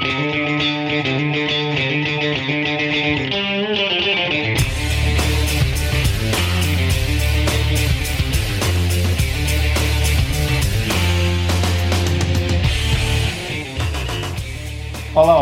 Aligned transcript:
Olá, 0.00 0.08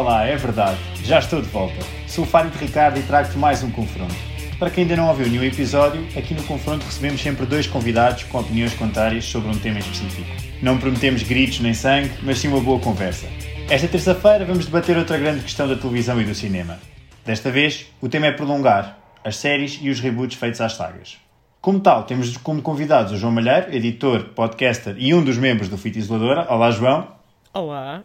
olá, 0.00 0.24
é 0.24 0.34
verdade, 0.34 0.76
já 1.04 1.20
estou 1.20 1.40
de 1.40 1.46
volta. 1.48 1.76
Sou 2.08 2.24
o 2.24 2.26
Fábio 2.26 2.50
de 2.50 2.58
Ricardo 2.58 2.98
e 2.98 3.02
trago-te 3.02 3.38
mais 3.38 3.62
um 3.62 3.70
confronto. 3.70 4.12
Para 4.58 4.70
quem 4.70 4.82
ainda 4.82 4.96
não 4.96 5.08
ouviu 5.08 5.28
nenhum 5.28 5.44
episódio, 5.44 6.04
aqui 6.16 6.34
no 6.34 6.42
confronto 6.42 6.84
recebemos 6.84 7.20
sempre 7.20 7.46
dois 7.46 7.68
convidados 7.68 8.24
com 8.24 8.40
opiniões 8.40 8.74
contrárias 8.74 9.24
sobre 9.24 9.50
um 9.50 9.58
tema 9.58 9.78
específico. 9.78 10.28
Não 10.60 10.78
prometemos 10.78 11.22
gritos 11.22 11.60
nem 11.60 11.72
sangue, 11.72 12.10
mas 12.24 12.40
sim 12.40 12.48
uma 12.48 12.60
boa 12.60 12.80
conversa. 12.80 13.28
Esta 13.70 13.86
terça-feira 13.86 14.46
vamos 14.46 14.64
debater 14.64 14.96
outra 14.96 15.18
grande 15.18 15.42
questão 15.42 15.68
da 15.68 15.76
televisão 15.76 16.18
e 16.18 16.24
do 16.24 16.34
cinema. 16.34 16.78
Desta 17.22 17.50
vez, 17.50 17.84
o 18.00 18.08
tema 18.08 18.24
é 18.24 18.32
prolongar 18.32 18.98
as 19.22 19.36
séries 19.36 19.78
e 19.82 19.90
os 19.90 20.00
reboots 20.00 20.38
feitos 20.38 20.58
às 20.62 20.72
sagas. 20.72 21.18
Como 21.60 21.78
tal, 21.78 22.04
temos 22.04 22.34
como 22.38 22.62
convidados 22.62 23.12
o 23.12 23.18
João 23.18 23.30
Malheiro, 23.30 23.70
editor, 23.74 24.30
podcaster 24.34 24.96
e 24.98 25.12
um 25.12 25.22
dos 25.22 25.36
membros 25.36 25.68
do 25.68 25.76
Fita 25.76 25.98
Isoladora. 25.98 26.46
Olá, 26.50 26.70
João. 26.70 27.08
Olá. 27.52 28.02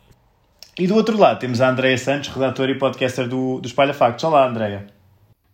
E 0.78 0.86
do 0.86 0.96
outro 0.96 1.18
lado 1.18 1.40
temos 1.40 1.62
a 1.62 1.70
Andreia 1.70 1.98
Santos, 1.98 2.28
redatora 2.28 2.72
e 2.72 2.78
podcaster 2.78 3.26
do, 3.26 3.62
do 3.62 3.66
Espalha 3.66 3.94
Factos. 3.94 4.26
Olá, 4.26 4.46
Andreia. 4.46 4.88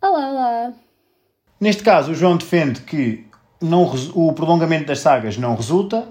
Olá, 0.01 0.27
olá. 0.27 0.73
Neste 1.61 1.83
caso, 1.83 2.13
o 2.13 2.15
João 2.15 2.35
defende 2.35 2.81
que 2.81 3.27
não, 3.61 3.83
o 4.15 4.33
prolongamento 4.33 4.87
das 4.87 5.01
sagas 5.01 5.37
não 5.37 5.53
resulta 5.53 6.07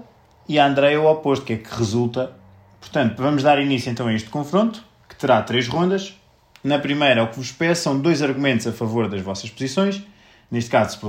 e 0.47 0.57
a 0.57 0.65
Andreia 0.65 1.01
o 1.01 1.05
oposto, 1.05 1.43
que 1.43 1.51
é 1.51 1.57
que 1.57 1.75
resulta. 1.75 2.38
Portanto, 2.79 3.21
vamos 3.21 3.43
dar 3.43 3.61
início 3.61 3.91
então 3.91 4.07
a 4.07 4.13
este 4.13 4.29
confronto, 4.29 4.83
que 5.07 5.15
terá 5.15 5.41
três 5.41 5.67
rondas. 5.67 6.15
Na 6.63 6.79
primeira, 6.79 7.23
o 7.23 7.27
que 7.27 7.37
vos 7.37 7.51
peço 7.51 7.83
são 7.83 7.99
dois 7.99 8.21
argumentos 8.21 8.67
a 8.67 8.71
favor 8.71 9.07
das 9.07 9.21
vossas 9.21 9.49
posições, 9.49 10.01
neste 10.51 10.69
caso, 10.69 10.99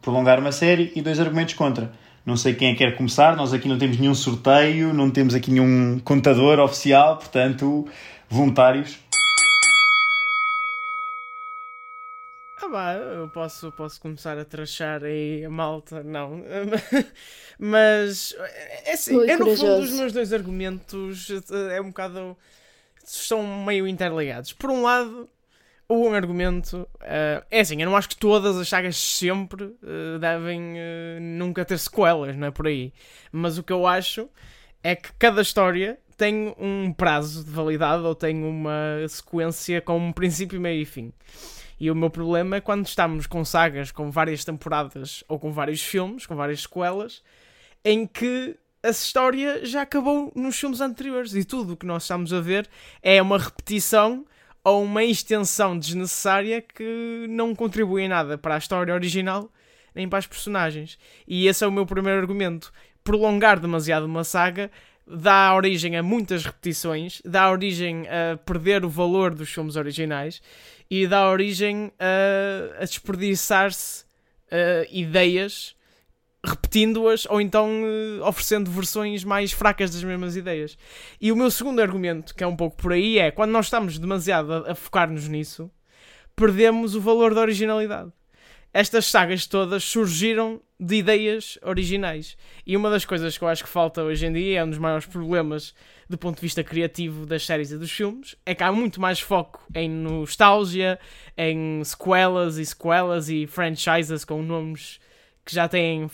prolongar 0.00 0.38
uma 0.38 0.52
série, 0.52 0.92
e 0.94 1.02
dois 1.02 1.20
argumentos 1.20 1.54
contra. 1.54 1.92
Não 2.24 2.36
sei 2.36 2.54
quem 2.54 2.70
é 2.70 2.72
que 2.72 2.78
quer 2.78 2.96
começar, 2.96 3.36
nós 3.36 3.52
aqui 3.52 3.68
não 3.68 3.78
temos 3.78 3.98
nenhum 3.98 4.14
sorteio, 4.14 4.92
não 4.92 5.10
temos 5.10 5.34
aqui 5.34 5.50
nenhum 5.50 6.00
contador 6.00 6.58
oficial, 6.58 7.18
portanto, 7.18 7.86
voluntários. 8.28 8.98
Ah, 12.66 12.68
bah, 12.68 12.94
eu 12.94 13.28
posso, 13.28 13.70
posso 13.72 14.00
começar 14.00 14.36
a 14.36 14.44
trachar 14.44 15.04
aí 15.04 15.44
a 15.44 15.50
malta, 15.50 16.02
não. 16.02 16.42
Mas, 17.56 18.34
é 18.84 18.92
assim, 18.92 19.30
é 19.30 19.36
no 19.36 19.56
fundo 19.56 19.82
os 19.82 19.92
meus 19.92 20.12
dois 20.12 20.32
argumentos 20.32 21.28
é 21.70 21.80
um 21.80 21.88
bocado. 21.88 22.36
são 23.04 23.64
meio 23.64 23.86
interligados. 23.86 24.52
Por 24.52 24.70
um 24.70 24.82
lado, 24.82 25.30
o 25.88 26.08
argumento 26.08 26.78
uh, 26.78 27.46
é 27.48 27.60
assim, 27.60 27.80
eu 27.80 27.88
não 27.88 27.96
acho 27.96 28.08
que 28.08 28.16
todas 28.16 28.56
as 28.56 28.68
sagas 28.68 28.96
sempre 28.96 29.62
uh, 29.64 30.18
devem 30.20 30.72
uh, 30.72 31.20
nunca 31.20 31.64
ter 31.64 31.78
sequelas, 31.78 32.34
não 32.36 32.48
é 32.48 32.50
por 32.50 32.66
aí. 32.66 32.92
Mas 33.30 33.58
o 33.58 33.62
que 33.62 33.72
eu 33.72 33.86
acho 33.86 34.28
é 34.82 34.96
que 34.96 35.12
cada 35.20 35.40
história 35.40 36.00
tem 36.16 36.52
um 36.58 36.92
prazo 36.92 37.44
de 37.44 37.50
validade 37.50 38.02
ou 38.02 38.14
tem 38.14 38.42
uma 38.42 39.06
sequência 39.08 39.80
com 39.80 39.98
um 39.98 40.12
princípio, 40.12 40.60
meio 40.60 40.82
e 40.82 40.84
fim. 40.84 41.12
E 41.78 41.90
o 41.90 41.94
meu 41.94 42.10
problema 42.10 42.56
é 42.56 42.60
quando 42.60 42.86
estamos 42.86 43.26
com 43.26 43.44
sagas 43.44 43.90
com 43.90 44.10
várias 44.10 44.44
temporadas 44.44 45.22
ou 45.28 45.38
com 45.38 45.52
vários 45.52 45.82
filmes, 45.82 46.26
com 46.26 46.34
várias 46.34 46.62
sequelas, 46.62 47.22
em 47.84 48.06
que 48.06 48.56
a 48.82 48.90
história 48.90 49.64
já 49.64 49.82
acabou 49.82 50.32
nos 50.34 50.58
filmes 50.58 50.80
anteriores 50.80 51.34
e 51.34 51.44
tudo 51.44 51.74
o 51.74 51.76
que 51.76 51.86
nós 51.86 52.04
estamos 52.04 52.32
a 52.32 52.40
ver 52.40 52.68
é 53.02 53.20
uma 53.20 53.38
repetição 53.38 54.24
ou 54.64 54.82
uma 54.82 55.04
extensão 55.04 55.78
desnecessária 55.78 56.60
que 56.62 57.26
não 57.28 57.54
contribui 57.54 58.02
em 58.02 58.08
nada 58.08 58.38
para 58.38 58.54
a 58.54 58.58
história 58.58 58.94
original 58.94 59.50
nem 59.96 60.08
para 60.08 60.18
as 60.18 60.26
personagens. 60.26 60.98
E 61.26 61.48
esse 61.48 61.64
é 61.64 61.66
o 61.66 61.72
meu 61.72 61.86
primeiro 61.86 62.20
argumento. 62.20 62.70
Prolongar 63.02 63.58
demasiado 63.58 64.04
uma 64.04 64.22
saga 64.22 64.70
dá 65.06 65.54
origem 65.54 65.96
a 65.96 66.02
muitas 66.02 66.44
repetições, 66.44 67.22
dá 67.24 67.50
origem 67.50 68.06
a 68.08 68.36
perder 68.36 68.84
o 68.84 68.88
valor 68.88 69.34
dos 69.34 69.50
filmes 69.50 69.76
originais 69.76 70.42
e 70.90 71.06
dá 71.06 71.30
origem 71.30 71.92
a, 71.98 72.82
a 72.82 72.84
desperdiçar-se 72.84 74.04
uh, 74.52 74.86
ideias 74.90 75.76
repetindo-as 76.44 77.26
ou 77.26 77.40
então 77.40 77.82
uh, 77.82 78.24
oferecendo 78.24 78.70
versões 78.70 79.24
mais 79.24 79.52
fracas 79.52 79.90
das 79.90 80.02
mesmas 80.02 80.36
ideias. 80.36 80.78
E 81.20 81.32
o 81.32 81.36
meu 81.36 81.50
segundo 81.50 81.80
argumento, 81.80 82.34
que 82.34 82.44
é 82.44 82.46
um 82.46 82.56
pouco 82.56 82.76
por 82.76 82.92
aí, 82.92 83.18
é 83.18 83.30
quando 83.30 83.50
nós 83.50 83.66
estamos 83.66 83.98
demasiado 83.98 84.52
a, 84.52 84.72
a 84.72 84.74
focar-nos 84.74 85.28
nisso, 85.28 85.70
perdemos 86.34 86.94
o 86.94 87.00
valor 87.00 87.34
da 87.34 87.40
originalidade. 87.40 88.12
Estas 88.78 89.06
sagas 89.06 89.46
todas 89.46 89.82
surgiram 89.84 90.60
de 90.78 90.96
ideias 90.96 91.58
originais. 91.62 92.36
E 92.66 92.76
uma 92.76 92.90
das 92.90 93.06
coisas 93.06 93.38
que 93.38 93.42
eu 93.42 93.48
acho 93.48 93.64
que 93.64 93.70
falta 93.70 94.02
hoje 94.02 94.26
em 94.26 94.32
dia, 94.34 94.60
é 94.60 94.64
um 94.64 94.68
dos 94.68 94.78
maiores 94.78 95.06
problemas 95.06 95.74
do 96.10 96.18
ponto 96.18 96.34
de 96.36 96.42
vista 96.42 96.62
criativo 96.62 97.24
das 97.24 97.46
séries 97.46 97.70
e 97.70 97.78
dos 97.78 97.90
filmes, 97.90 98.36
é 98.44 98.54
que 98.54 98.62
há 98.62 98.70
muito 98.70 99.00
mais 99.00 99.18
foco 99.18 99.66
em 99.74 99.88
nostalgia, 99.88 100.98
em 101.38 101.82
sequelas 101.84 102.58
e 102.58 102.66
sequelas 102.66 103.30
e 103.30 103.46
franchises 103.46 104.26
com 104.26 104.42
nomes 104.42 105.00
que 105.42 105.54
já 105.54 105.66
têm 105.66 106.06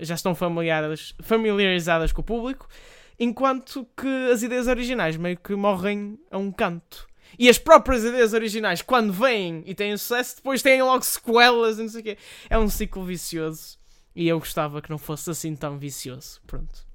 já 0.00 0.14
estão 0.14 0.34
familiares, 0.34 1.14
familiarizadas 1.20 2.10
com 2.10 2.22
o 2.22 2.24
público, 2.24 2.66
enquanto 3.18 3.86
que 3.94 4.30
as 4.32 4.42
ideias 4.42 4.66
originais 4.66 5.18
meio 5.18 5.36
que 5.36 5.54
morrem 5.54 6.18
a 6.30 6.38
um 6.38 6.50
canto. 6.50 7.06
E 7.38 7.48
as 7.48 7.58
próprias 7.58 8.04
ideias 8.04 8.32
originais, 8.32 8.82
quando 8.82 9.12
vêm 9.12 9.62
e 9.66 9.74
têm 9.74 9.96
sucesso, 9.96 10.36
depois 10.36 10.62
têm 10.62 10.82
logo 10.82 11.02
sequelas 11.02 11.78
e 11.78 11.82
não 11.82 11.88
sei 11.88 12.00
o 12.00 12.04
quê. 12.04 12.18
É 12.48 12.58
um 12.58 12.68
ciclo 12.68 13.04
vicioso. 13.04 13.78
E 14.14 14.26
eu 14.28 14.38
gostava 14.38 14.80
que 14.80 14.90
não 14.90 14.98
fosse 14.98 15.30
assim 15.30 15.54
tão 15.54 15.78
vicioso. 15.78 16.40
Pronto. 16.46 16.86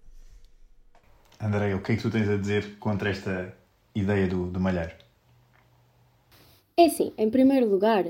André, 1.40 1.74
o 1.76 1.82
que 1.82 1.94
é 1.94 1.96
que 1.96 2.02
tu 2.02 2.10
tens 2.10 2.30
a 2.30 2.38
dizer 2.38 2.78
contra 2.80 3.10
esta 3.10 3.56
ideia 3.94 4.28
do, 4.28 4.48
do 4.48 4.60
malhar? 4.60 4.98
É 6.78 6.86
assim, 6.86 7.14
em 7.18 7.30
primeiro 7.30 7.70
lugar, 7.70 8.06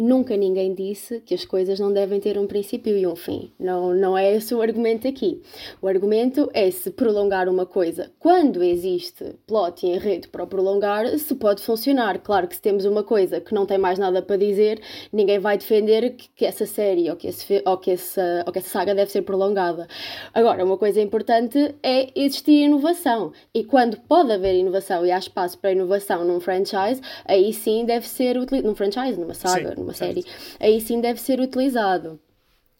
Nunca 0.00 0.34
ninguém 0.34 0.72
disse 0.72 1.20
que 1.20 1.34
as 1.34 1.44
coisas 1.44 1.78
não 1.78 1.92
devem 1.92 2.18
ter 2.18 2.38
um 2.38 2.46
princípio 2.46 2.96
e 2.96 3.06
um 3.06 3.14
fim. 3.14 3.52
Não, 3.58 3.94
não 3.94 4.16
é 4.16 4.34
esse 4.34 4.54
o 4.54 4.62
argumento 4.62 5.06
aqui. 5.06 5.42
O 5.82 5.86
argumento 5.86 6.48
é 6.54 6.70
se 6.70 6.90
prolongar 6.90 7.50
uma 7.50 7.66
coisa. 7.66 8.10
Quando 8.18 8.62
existe 8.62 9.34
plot 9.46 9.86
e 9.86 9.90
enredo 9.90 10.28
para 10.28 10.46
prolongar, 10.46 11.06
se 11.18 11.34
pode 11.34 11.62
funcionar. 11.62 12.18
Claro 12.20 12.48
que 12.48 12.54
se 12.54 12.62
temos 12.62 12.86
uma 12.86 13.02
coisa 13.02 13.42
que 13.42 13.52
não 13.52 13.66
tem 13.66 13.76
mais 13.76 13.98
nada 13.98 14.22
para 14.22 14.36
dizer, 14.36 14.80
ninguém 15.12 15.38
vai 15.38 15.58
defender 15.58 16.16
que, 16.16 16.30
que 16.34 16.46
essa 16.46 16.64
série 16.64 17.10
ou 17.10 17.16
que, 17.16 17.28
esse, 17.28 17.62
ou, 17.66 17.76
que 17.76 17.90
essa, 17.90 18.42
ou 18.46 18.52
que 18.52 18.58
essa 18.58 18.70
saga 18.70 18.94
deve 18.94 19.10
ser 19.10 19.22
prolongada. 19.22 19.86
Agora, 20.32 20.64
uma 20.64 20.78
coisa 20.78 21.00
importante 21.00 21.74
é 21.82 22.08
existir 22.14 22.64
inovação. 22.64 23.32
E 23.52 23.64
quando 23.64 23.98
pode 23.98 24.32
haver 24.32 24.54
inovação 24.54 25.04
e 25.04 25.12
há 25.12 25.18
espaço 25.18 25.58
para 25.58 25.72
inovação 25.72 26.24
num 26.24 26.40
franchise, 26.40 27.02
aí 27.26 27.52
sim 27.52 27.84
deve 27.84 28.08
ser 28.08 28.38
utilizado. 28.38 28.50
Num 28.66 28.74
franchise, 28.74 29.18
numa 29.18 29.34
saga, 29.34 29.74
sim 29.76 29.89
uma 29.90 29.94
série, 29.94 30.24
aí 30.58 30.80
sim 30.80 31.00
deve 31.00 31.20
ser 31.20 31.40
utilizado. 31.40 32.18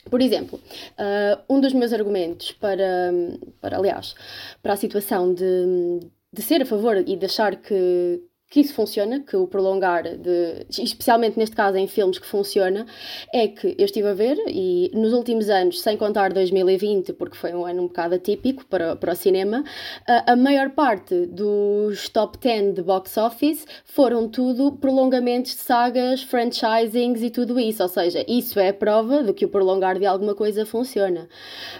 Por 0.09 0.23
exemplo, 0.23 0.59
uh, 0.99 1.43
um 1.49 1.61
dos 1.61 1.75
meus 1.75 1.93
argumentos 1.93 2.53
para, 2.53 3.13
para, 3.61 3.77
aliás, 3.77 4.15
para 4.63 4.73
a 4.73 4.77
situação 4.77 5.35
de, 5.35 6.01
de 6.33 6.43
ser 6.43 6.63
a 6.63 6.67
favor 6.67 6.97
e 6.97 7.17
de 7.17 7.27
achar 7.27 7.57
que, 7.57 8.23
que 8.51 8.59
isso 8.59 8.75
funciona, 8.75 9.21
que 9.21 9.37
o 9.37 9.47
prolongar, 9.47 10.03
de, 10.03 10.67
especialmente 10.69 11.39
neste 11.39 11.55
caso 11.55 11.79
em 11.79 11.87
filmes 11.87 12.19
que 12.19 12.27
funciona, 12.27 12.85
é 13.33 13.47
que 13.47 13.77
eu 13.79 13.85
estive 13.85 14.09
a 14.09 14.13
ver 14.13 14.37
e 14.49 14.91
nos 14.93 15.13
últimos 15.13 15.49
anos, 15.49 15.81
sem 15.81 15.97
contar 15.97 16.33
2020, 16.33 17.13
porque 17.13 17.37
foi 17.37 17.55
um 17.55 17.65
ano 17.65 17.83
um 17.83 17.87
bocado 17.87 18.17
atípico 18.17 18.67
para, 18.67 18.97
para 18.97 19.13
o 19.13 19.17
cinema, 19.17 19.63
a, 20.05 20.33
a 20.33 20.37
maior 20.37 20.71
parte 20.71 21.27
dos 21.27 22.09
top 22.09 22.39
10 22.39 22.75
de 22.75 22.83
box 22.83 23.17
office 23.19 23.65
foram 23.85 24.29
tudo 24.29 24.73
prolongamentos 24.73 25.53
de 25.53 25.61
sagas, 25.61 26.25
franchisings 26.25 27.23
e 27.23 27.31
tudo 27.31 27.61
isso, 27.61 27.85
ou 27.85 27.89
seja, 27.89 28.25
isso 28.27 28.59
é 28.59 28.71
a 28.71 28.75
prova 28.75 29.23
de 29.23 29.33
que 29.33 29.45
o 29.45 29.49
prolongar 29.49 29.97
de 29.97 30.07
alguma 30.07 30.35
coisa 30.35 30.67
funciona. 30.67 31.29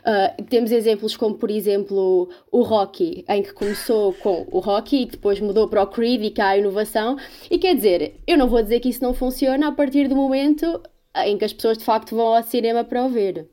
Uh, 0.01 0.45
temos 0.45 0.71
exemplos 0.71 1.17
como, 1.17 1.35
por 1.35 1.51
exemplo, 1.51 2.29
o 2.53 2.63
Rocky, 2.63 3.25
em 3.29 3.43
que 3.43 3.53
começou 3.53 4.13
com 4.13 4.47
o 4.53 4.61
Rocky 4.61 5.03
e 5.03 5.07
depois 5.07 5.41
mudou 5.41 5.67
para 5.67 5.83
o 5.83 5.87
Creed 5.89 6.23
e 6.23 6.31
cá 6.31 6.60
inovação. 6.61 7.17
E 7.51 7.59
quer 7.59 7.75
dizer, 7.75 8.15
eu 8.27 8.39
não 8.39 8.49
vou 8.49 8.63
dizer 8.63 8.81
que 8.81 8.89
isso 8.89 9.03
não 9.03 9.13
funciona 9.13 9.69
a 9.69 9.73
partir 9.73 10.09
do 10.09 10.17
momento 10.17 10.81
em 11.25 11.37
que 11.37 11.45
as 11.45 11.53
pessoas 11.53 11.79
de 11.79 11.85
facto 11.85 12.15
vão 12.15 12.35
ao 12.35 12.43
cinema 12.43 12.85
para 12.85 13.05
o 13.05 13.09
ver. 13.09 13.49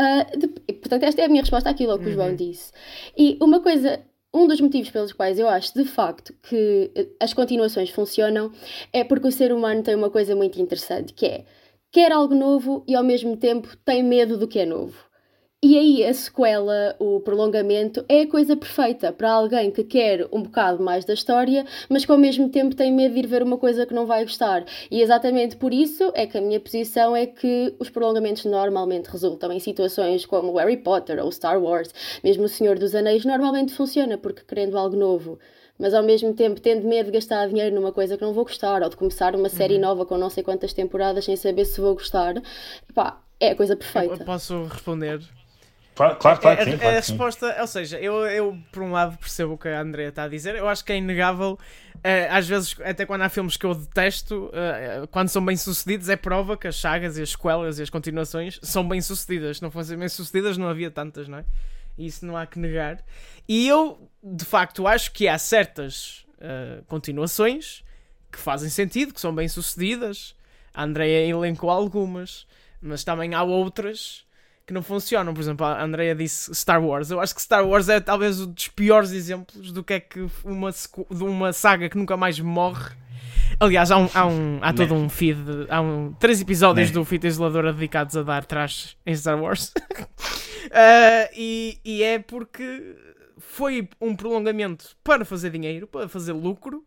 Uh, 0.00 0.38
de, 0.38 0.48
portanto, 0.48 1.02
esta 1.02 1.20
é 1.20 1.24
a 1.26 1.28
minha 1.28 1.42
resposta 1.42 1.68
àquilo 1.68 1.98
que 1.98 2.06
uhum. 2.06 2.10
o 2.10 2.14
João 2.14 2.28
uhum. 2.28 2.36
disse. 2.36 2.72
E 3.16 3.36
uma 3.40 3.60
coisa 3.60 4.00
um 4.34 4.46
dos 4.48 4.60
motivos 4.60 4.90
pelos 4.90 5.12
quais 5.12 5.38
eu 5.38 5.46
acho 5.46 5.74
de 5.74 5.84
facto 5.84 6.34
que 6.42 6.90
as 7.20 7.34
continuações 7.34 7.90
funcionam 7.90 8.50
é 8.90 9.04
porque 9.04 9.28
o 9.28 9.32
ser 9.32 9.52
humano 9.52 9.82
tem 9.82 9.94
uma 9.94 10.08
coisa 10.08 10.34
muito 10.34 10.58
interessante 10.58 11.12
que 11.12 11.26
é 11.26 11.44
quer 11.90 12.10
algo 12.10 12.34
novo 12.34 12.82
e 12.88 12.94
ao 12.94 13.04
mesmo 13.04 13.36
tempo 13.36 13.76
tem 13.84 14.02
medo 14.02 14.38
do 14.38 14.48
que 14.48 14.58
é 14.58 14.64
novo. 14.64 15.11
E 15.64 15.78
aí 15.78 16.04
a 16.04 16.12
sequela, 16.12 16.96
o 16.98 17.20
prolongamento, 17.20 18.04
é 18.08 18.22
a 18.22 18.26
coisa 18.26 18.56
perfeita 18.56 19.12
para 19.12 19.30
alguém 19.30 19.70
que 19.70 19.84
quer 19.84 20.26
um 20.32 20.42
bocado 20.42 20.82
mais 20.82 21.04
da 21.04 21.14
história, 21.14 21.64
mas 21.88 22.04
que 22.04 22.10
ao 22.10 22.18
mesmo 22.18 22.48
tempo 22.48 22.74
tem 22.74 22.92
medo 22.92 23.14
de 23.14 23.20
ir 23.20 23.28
ver 23.28 23.44
uma 23.44 23.56
coisa 23.56 23.86
que 23.86 23.94
não 23.94 24.04
vai 24.04 24.24
gostar. 24.24 24.64
E 24.90 25.00
exatamente 25.00 25.56
por 25.56 25.72
isso 25.72 26.10
é 26.16 26.26
que 26.26 26.36
a 26.36 26.40
minha 26.40 26.58
posição 26.58 27.14
é 27.14 27.26
que 27.26 27.72
os 27.78 27.88
prolongamentos 27.88 28.44
normalmente 28.44 29.06
resultam 29.06 29.52
em 29.52 29.60
situações 29.60 30.26
como 30.26 30.56
Harry 30.56 30.78
Potter 30.78 31.24
ou 31.24 31.30
Star 31.30 31.62
Wars, 31.62 31.90
mesmo 32.24 32.46
O 32.46 32.48
Senhor 32.48 32.76
dos 32.76 32.92
Anéis, 32.92 33.24
normalmente 33.24 33.72
funciona 33.72 34.18
porque 34.18 34.42
querendo 34.42 34.76
algo 34.76 34.96
novo 34.96 35.38
mas 35.78 35.94
ao 35.94 36.02
mesmo 36.02 36.34
tempo 36.34 36.60
tendo 36.60 36.86
medo 36.86 37.06
de 37.06 37.12
gastar 37.12 37.48
dinheiro 37.48 37.74
numa 37.74 37.92
coisa 37.92 38.16
que 38.16 38.22
não 38.22 38.32
vou 38.32 38.44
gostar 38.44 38.82
ou 38.82 38.88
de 38.88 38.96
começar 38.96 39.34
uma 39.34 39.48
série 39.48 39.74
uhum. 39.74 39.80
nova 39.80 40.06
com 40.06 40.18
não 40.18 40.28
sei 40.28 40.42
quantas 40.42 40.72
temporadas 40.72 41.24
sem 41.24 41.34
saber 41.34 41.64
se 41.64 41.80
vou 41.80 41.94
gostar, 41.94 42.34
pá, 42.94 43.20
é 43.40 43.50
a 43.50 43.56
coisa 43.56 43.74
perfeita. 43.74 44.22
Eu 44.22 44.26
posso 44.26 44.64
responder? 44.64 45.20
Claro, 45.94 46.16
claro, 46.16 46.40
claro 46.40 46.60
é, 46.60 46.64
sim, 46.64 46.78
claro 46.78 46.86
a, 46.86 46.90
a 46.90 47.00
resposta, 47.00 47.56
ou 47.60 47.66
seja, 47.66 48.00
eu, 48.00 48.26
eu 48.26 48.58
por 48.72 48.82
um 48.82 48.92
lado 48.92 49.18
percebo 49.18 49.54
o 49.54 49.58
que 49.58 49.68
a 49.68 49.80
Andrea 49.80 50.08
está 50.08 50.24
a 50.24 50.28
dizer, 50.28 50.54
eu 50.54 50.66
acho 50.66 50.82
que 50.82 50.90
é 50.90 50.96
inegável, 50.96 51.58
uh, 51.96 51.98
às 52.30 52.48
vezes, 52.48 52.74
até 52.82 53.04
quando 53.04 53.22
há 53.22 53.28
filmes 53.28 53.58
que 53.58 53.66
eu 53.66 53.74
detesto, 53.74 54.46
uh, 54.46 55.06
quando 55.08 55.28
são 55.28 55.44
bem 55.44 55.56
sucedidos, 55.56 56.08
é 56.08 56.16
prova 56.16 56.56
que 56.56 56.66
as 56.66 56.76
sagas 56.76 57.18
e 57.18 57.22
as 57.22 57.30
sequelas 57.30 57.78
e 57.78 57.82
as 57.82 57.90
continuações 57.90 58.58
são 58.62 58.88
bem 58.88 59.02
sucedidas. 59.02 59.58
Se 59.58 59.62
não 59.62 59.70
fossem 59.70 59.98
bem 59.98 60.08
sucedidas, 60.08 60.56
não 60.56 60.68
havia 60.68 60.90
tantas, 60.90 61.28
não 61.28 61.38
é? 61.38 61.44
Isso 61.98 62.24
não 62.24 62.38
há 62.38 62.46
que 62.46 62.58
negar. 62.58 63.04
E 63.46 63.68
eu, 63.68 64.10
de 64.22 64.46
facto, 64.46 64.86
acho 64.86 65.12
que 65.12 65.28
há 65.28 65.36
certas 65.36 66.24
uh, 66.38 66.82
continuações 66.86 67.84
que 68.30 68.38
fazem 68.38 68.70
sentido, 68.70 69.12
que 69.12 69.20
são 69.20 69.34
bem 69.34 69.46
sucedidas. 69.46 70.34
A 70.72 70.84
Andrea 70.84 71.26
elencou 71.26 71.68
algumas, 71.68 72.46
mas 72.80 73.04
também 73.04 73.34
há 73.34 73.42
outras 73.42 74.24
que 74.72 74.74
não 74.74 74.82
funcionam. 74.82 75.34
Por 75.34 75.40
exemplo, 75.40 75.66
a 75.66 75.82
Andrea 75.82 76.14
disse 76.14 76.52
Star 76.54 76.82
Wars. 76.82 77.10
Eu 77.10 77.20
acho 77.20 77.34
que 77.34 77.42
Star 77.42 77.66
Wars 77.66 77.88
é 77.88 78.00
talvez 78.00 78.40
um 78.40 78.46
dos 78.46 78.68
piores 78.68 79.12
exemplos 79.12 79.70
do 79.70 79.84
que 79.84 79.94
é 79.94 80.00
que 80.00 80.26
uma, 80.42 80.70
de 80.70 81.22
uma 81.22 81.52
saga 81.52 81.88
que 81.88 81.96
nunca 81.96 82.16
mais 82.16 82.40
morre. 82.40 82.96
Aliás, 83.60 83.90
há, 83.90 83.98
um, 83.98 84.08
há, 84.14 84.26
um, 84.26 84.58
há 84.62 84.72
todo 84.72 84.94
um 84.94 85.08
feed, 85.08 85.38
há 85.68 85.80
um, 85.80 86.14
três 86.18 86.40
episódios 86.40 86.90
do 86.90 87.04
Fita 87.04 87.28
Isoladora 87.28 87.72
dedicados 87.72 88.16
a 88.16 88.22
dar 88.22 88.44
trash 88.44 88.96
em 89.04 89.14
Star 89.14 89.40
Wars. 89.40 89.72
uh, 89.92 91.28
e, 91.36 91.78
e 91.84 92.02
é 92.02 92.18
porque 92.18 92.96
foi 93.38 93.88
um 94.00 94.16
prolongamento 94.16 94.96
para 95.04 95.24
fazer 95.24 95.50
dinheiro, 95.50 95.86
para 95.86 96.08
fazer 96.08 96.32
lucro, 96.32 96.84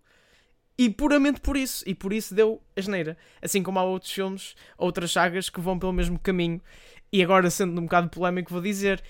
e 0.77 0.89
puramente 0.89 1.39
por 1.39 1.55
isso. 1.55 1.83
E 1.87 1.95
por 1.95 2.11
isso 2.11 2.35
deu 2.35 2.61
asneira. 2.75 3.15
Assim 3.41 3.63
como 3.63 3.79
há 3.79 3.83
outros 3.83 4.11
filmes, 4.11 4.55
outras 4.77 5.11
sagas 5.11 5.49
que 5.49 5.61
vão 5.61 5.79
pelo 5.79 5.93
mesmo 5.93 6.19
caminho. 6.19 6.59
E 7.15 7.23
agora, 7.23 7.49
sendo 7.49 7.79
um 7.79 7.85
bocado 7.85 8.09
polémico, 8.09 8.51
vou 8.51 8.61
dizer: 8.61 9.01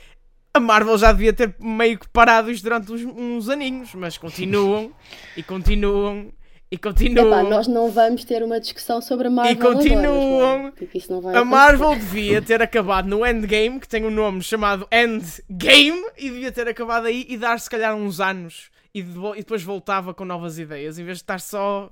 a 0.54 0.60
Marvel 0.60 0.96
já 0.96 1.12
devia 1.12 1.34
ter 1.34 1.56
meio 1.60 1.98
que 1.98 2.08
parado 2.08 2.52
isto 2.52 2.62
durante 2.62 2.92
uns, 2.92 3.02
uns 3.04 3.50
aninhos, 3.50 3.96
mas 3.96 4.16
continuam 4.16 4.92
e 5.36 5.42
continuam 5.42 6.32
e 6.70 6.78
continuam. 6.78 7.28
Epá, 7.28 7.50
nós 7.50 7.68
não 7.68 7.90
vamos 7.90 8.24
ter 8.24 8.44
uma 8.44 8.60
discussão 8.60 9.02
sobre 9.02 9.26
a 9.26 9.32
Marvel. 9.32 9.54
E 9.54 9.56
continuam. 9.56 10.72
Agora, 11.18 11.40
a 11.40 11.44
Marvel 11.44 11.96
devia 11.96 12.44
ter 12.44 12.62
acabado 12.62 13.08
no 13.08 13.26
Endgame, 13.26 13.80
que 13.80 13.88
tem 13.88 14.06
um 14.06 14.12
nome 14.12 14.44
chamado 14.44 14.88
Endgame, 14.92 16.06
e 16.16 16.30
devia 16.30 16.52
ter 16.52 16.68
acabado 16.68 17.08
aí 17.08 17.26
e 17.28 17.38
dar 17.38 17.60
se 17.60 17.68
calhar 17.68 17.96
uns 17.96 18.20
anos. 18.20 18.70
E, 18.94 19.02
depois 19.02 19.64
voltava 19.64 20.14
com 20.14 20.24
novas 20.24 20.60
ideias, 20.60 21.00
em 21.00 21.04
vez 21.04 21.18
de 21.18 21.24
estar 21.24 21.40
só 21.40 21.92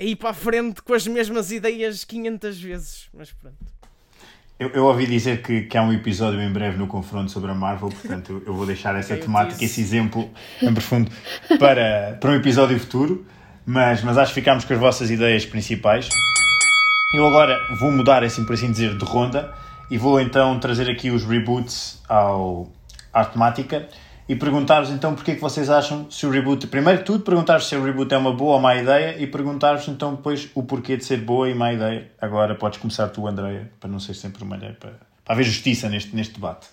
aí 0.00 0.16
para 0.16 0.30
a 0.30 0.34
frente 0.34 0.80
com 0.80 0.94
as 0.94 1.06
mesmas 1.06 1.52
ideias 1.52 2.02
500 2.02 2.58
vezes. 2.58 3.08
Mas 3.12 3.30
pronto. 3.30 3.77
Eu, 4.58 4.70
eu, 4.70 4.86
ouvi 4.86 5.06
dizer 5.06 5.40
que, 5.40 5.62
que 5.62 5.78
há 5.78 5.82
um 5.82 5.92
episódio 5.92 6.40
em 6.40 6.52
breve 6.52 6.76
no 6.76 6.88
confronto 6.88 7.30
sobre 7.30 7.48
a 7.48 7.54
Marvel, 7.54 7.90
portanto 7.90 8.42
eu, 8.44 8.52
vou 8.52 8.66
deixar 8.66 8.96
essa 8.96 9.14
temática, 9.16 9.64
esse 9.64 9.80
exemplo 9.80 10.28
em 10.60 10.74
profundo 10.74 11.12
para, 11.60 12.18
para 12.20 12.30
um 12.30 12.34
episódio 12.34 12.76
futuro, 12.80 13.24
mas, 13.64 14.02
mas 14.02 14.18
acho 14.18 14.34
que 14.34 14.40
ficámos 14.40 14.64
com 14.64 14.74
as 14.74 14.80
vossas 14.80 15.10
ideias 15.12 15.46
principais. 15.46 16.08
Eu 17.14 17.24
agora 17.24 17.56
vou 17.78 17.92
mudar, 17.92 18.24
assim 18.24 18.44
por 18.44 18.54
assim 18.54 18.72
dizer, 18.72 18.98
de 18.98 19.04
ronda 19.04 19.54
e 19.88 19.96
vou 19.96 20.20
então 20.20 20.58
trazer 20.58 20.90
aqui 20.90 21.08
os 21.08 21.24
reboots 21.24 22.02
ao, 22.08 22.68
à 23.12 23.24
temática 23.24 23.88
e 24.28 24.36
perguntar-vos 24.36 24.90
então 24.90 25.14
porque 25.14 25.30
é 25.30 25.34
que 25.34 25.40
vocês 25.40 25.70
acham 25.70 26.10
se 26.10 26.26
o 26.26 26.30
reboot. 26.30 26.66
Primeiro 26.66 26.98
de 26.98 27.04
tudo, 27.04 27.24
perguntar-vos 27.24 27.66
se 27.66 27.74
o 27.74 27.82
reboot 27.82 28.12
é 28.12 28.18
uma 28.18 28.32
boa 28.32 28.56
ou 28.56 28.60
má 28.60 28.76
ideia 28.76 29.16
e 29.18 29.26
perguntar-vos 29.26 29.88
então 29.88 30.14
depois 30.14 30.50
o 30.54 30.62
porquê 30.62 30.96
de 30.96 31.04
ser 31.04 31.18
boa 31.18 31.48
e 31.48 31.54
má 31.54 31.72
ideia. 31.72 32.10
Agora 32.20 32.54
podes 32.54 32.78
começar 32.78 33.08
tu, 33.08 33.26
Andreia, 33.26 33.70
para 33.80 33.88
não 33.88 33.98
ser 33.98 34.14
sempre 34.14 34.44
uma 34.44 34.56
mulher, 34.56 34.76
para, 34.76 34.92
para 35.24 35.34
haver 35.34 35.44
justiça 35.44 35.88
neste, 35.88 36.14
neste 36.14 36.34
debate. 36.34 36.68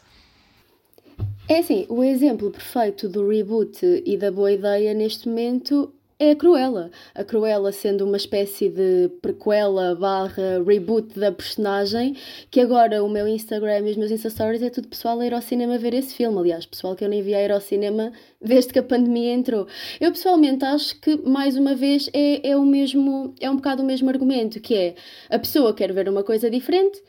É 1.47 1.59
assim, 1.59 1.85
o 1.87 2.03
exemplo 2.03 2.51
perfeito 2.51 3.07
do 3.07 3.29
reboot 3.29 4.03
e 4.05 4.17
da 4.17 4.31
boa 4.31 4.51
ideia 4.51 4.93
neste 4.93 5.29
momento 5.29 5.93
é 6.19 6.31
a 6.31 6.35
Cruella. 6.35 6.91
A 7.13 7.23
Cruella 7.23 7.71
sendo 7.71 8.05
uma 8.05 8.17
espécie 8.17 8.69
de 8.69 9.09
prequela 9.21 9.95
barra 9.95 10.63
reboot 10.65 11.17
da 11.19 11.31
personagem, 11.31 12.15
que 12.49 12.61
agora 12.61 13.03
o 13.03 13.09
meu 13.09 13.27
Instagram 13.27 13.79
e 13.79 13.91
os 13.91 13.97
meus 13.97 14.11
Insta 14.11 14.29
Stories 14.29 14.61
é 14.61 14.69
tudo 14.69 14.87
pessoal 14.87 15.19
a 15.19 15.25
ir 15.25 15.33
ao 15.33 15.41
cinema 15.41 15.77
ver 15.77 15.93
esse 15.93 16.15
filme. 16.15 16.37
Aliás, 16.39 16.65
pessoal 16.65 16.95
que 16.95 17.03
eu 17.03 17.09
nem 17.09 17.21
vi 17.21 17.35
a 17.35 17.43
ir 17.43 17.51
ao 17.51 17.59
cinema 17.59 18.11
desde 18.41 18.71
que 18.73 18.79
a 18.79 18.83
pandemia 18.83 19.33
entrou. 19.33 19.67
Eu 19.99 20.11
pessoalmente 20.11 20.63
acho 20.63 20.99
que, 21.01 21.17
mais 21.27 21.57
uma 21.57 21.75
vez, 21.75 22.09
é, 22.13 22.49
é 22.49 22.55
o 22.57 22.63
mesmo, 22.65 23.33
é 23.39 23.49
um 23.49 23.57
bocado 23.57 23.83
o 23.83 23.85
mesmo 23.85 24.09
argumento, 24.09 24.59
que 24.61 24.73
é 24.73 24.95
a 25.29 25.39
pessoa 25.39 25.73
quer 25.73 25.91
ver 25.91 26.07
uma 26.07 26.23
coisa 26.23 26.49
diferente, 26.49 27.01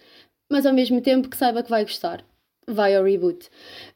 mas 0.50 0.67
ao 0.67 0.73
mesmo 0.73 1.00
tempo 1.00 1.29
que 1.29 1.37
saiba 1.37 1.62
que 1.62 1.70
vai 1.70 1.85
gostar 1.85 2.25
vai 2.68 2.94
ao 2.94 3.04
reboot. 3.04 3.48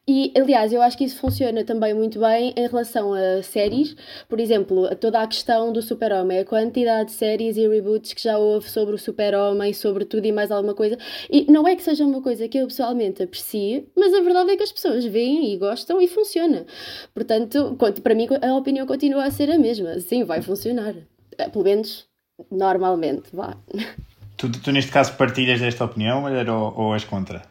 E, 0.07 0.31
aliás, 0.35 0.71
eu 0.71 0.81
acho 0.81 0.97
que 0.97 1.03
isso 1.03 1.17
funciona 1.17 1.63
também 1.63 1.93
muito 1.93 2.19
bem 2.19 2.53
em 2.55 2.67
relação 2.67 3.13
a 3.13 3.43
séries. 3.43 3.95
Por 4.29 4.39
exemplo, 4.39 4.93
toda 4.95 5.21
a 5.21 5.27
questão 5.27 5.73
do 5.73 5.81
Super-Homem, 5.81 6.39
a 6.39 6.45
quantidade 6.45 7.09
de 7.09 7.15
séries 7.15 7.57
e 7.57 7.67
reboots 7.67 8.13
que 8.13 8.23
já 8.23 8.37
houve 8.37 8.69
sobre 8.69 8.95
o 8.95 8.97
Super-Homem, 8.97 9.73
sobre 9.73 10.05
tudo 10.05 10.25
e 10.25 10.31
mais 10.31 10.51
alguma 10.51 10.73
coisa. 10.73 10.97
E 11.29 11.51
não 11.51 11.67
é 11.67 11.75
que 11.75 11.83
seja 11.83 12.05
uma 12.05 12.21
coisa 12.21 12.47
que 12.47 12.57
eu 12.57 12.67
pessoalmente 12.67 13.21
aprecie, 13.23 13.87
mas 13.95 14.13
a 14.13 14.21
verdade 14.21 14.51
é 14.51 14.57
que 14.57 14.63
as 14.63 14.71
pessoas 14.71 15.05
veem 15.05 15.53
e 15.53 15.57
gostam 15.57 16.01
e 16.01 16.07
funciona. 16.07 16.65
Portanto, 17.13 17.77
para 18.01 18.15
mim, 18.15 18.27
a 18.41 18.55
opinião 18.55 18.85
continua 18.85 19.25
a 19.25 19.31
ser 19.31 19.51
a 19.51 19.57
mesma. 19.57 19.99
Sim, 19.99 20.23
vai 20.23 20.41
funcionar. 20.41 20.95
Eh, 21.37 21.49
pelo 21.49 21.63
menos, 21.63 22.05
normalmente, 22.49 23.29
vá. 23.33 23.57
Tu, 24.37 24.51
tu 24.51 24.71
neste 24.71 24.91
caso, 24.91 25.13
partilhas 25.17 25.59
desta 25.61 25.85
opinião 25.85 26.23
ou, 26.23 26.73
ou 26.75 26.93
és 26.95 27.03
contra? 27.03 27.43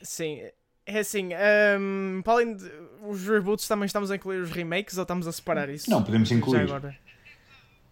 Sim, 0.00 0.40
é 0.86 0.98
assim, 1.00 1.30
um, 1.78 2.22
para 2.22 2.32
além 2.32 2.56
de 2.56 2.70
os 3.06 3.26
reboots, 3.26 3.68
também 3.68 3.86
estamos 3.86 4.10
a 4.10 4.16
incluir 4.16 4.40
os 4.40 4.50
remakes 4.50 4.96
ou 4.96 5.02
estamos 5.02 5.26
a 5.26 5.32
separar 5.32 5.68
isso? 5.68 5.90
Não, 5.90 6.02
podemos 6.02 6.30
incluir. 6.30 6.62
Agora? 6.62 6.96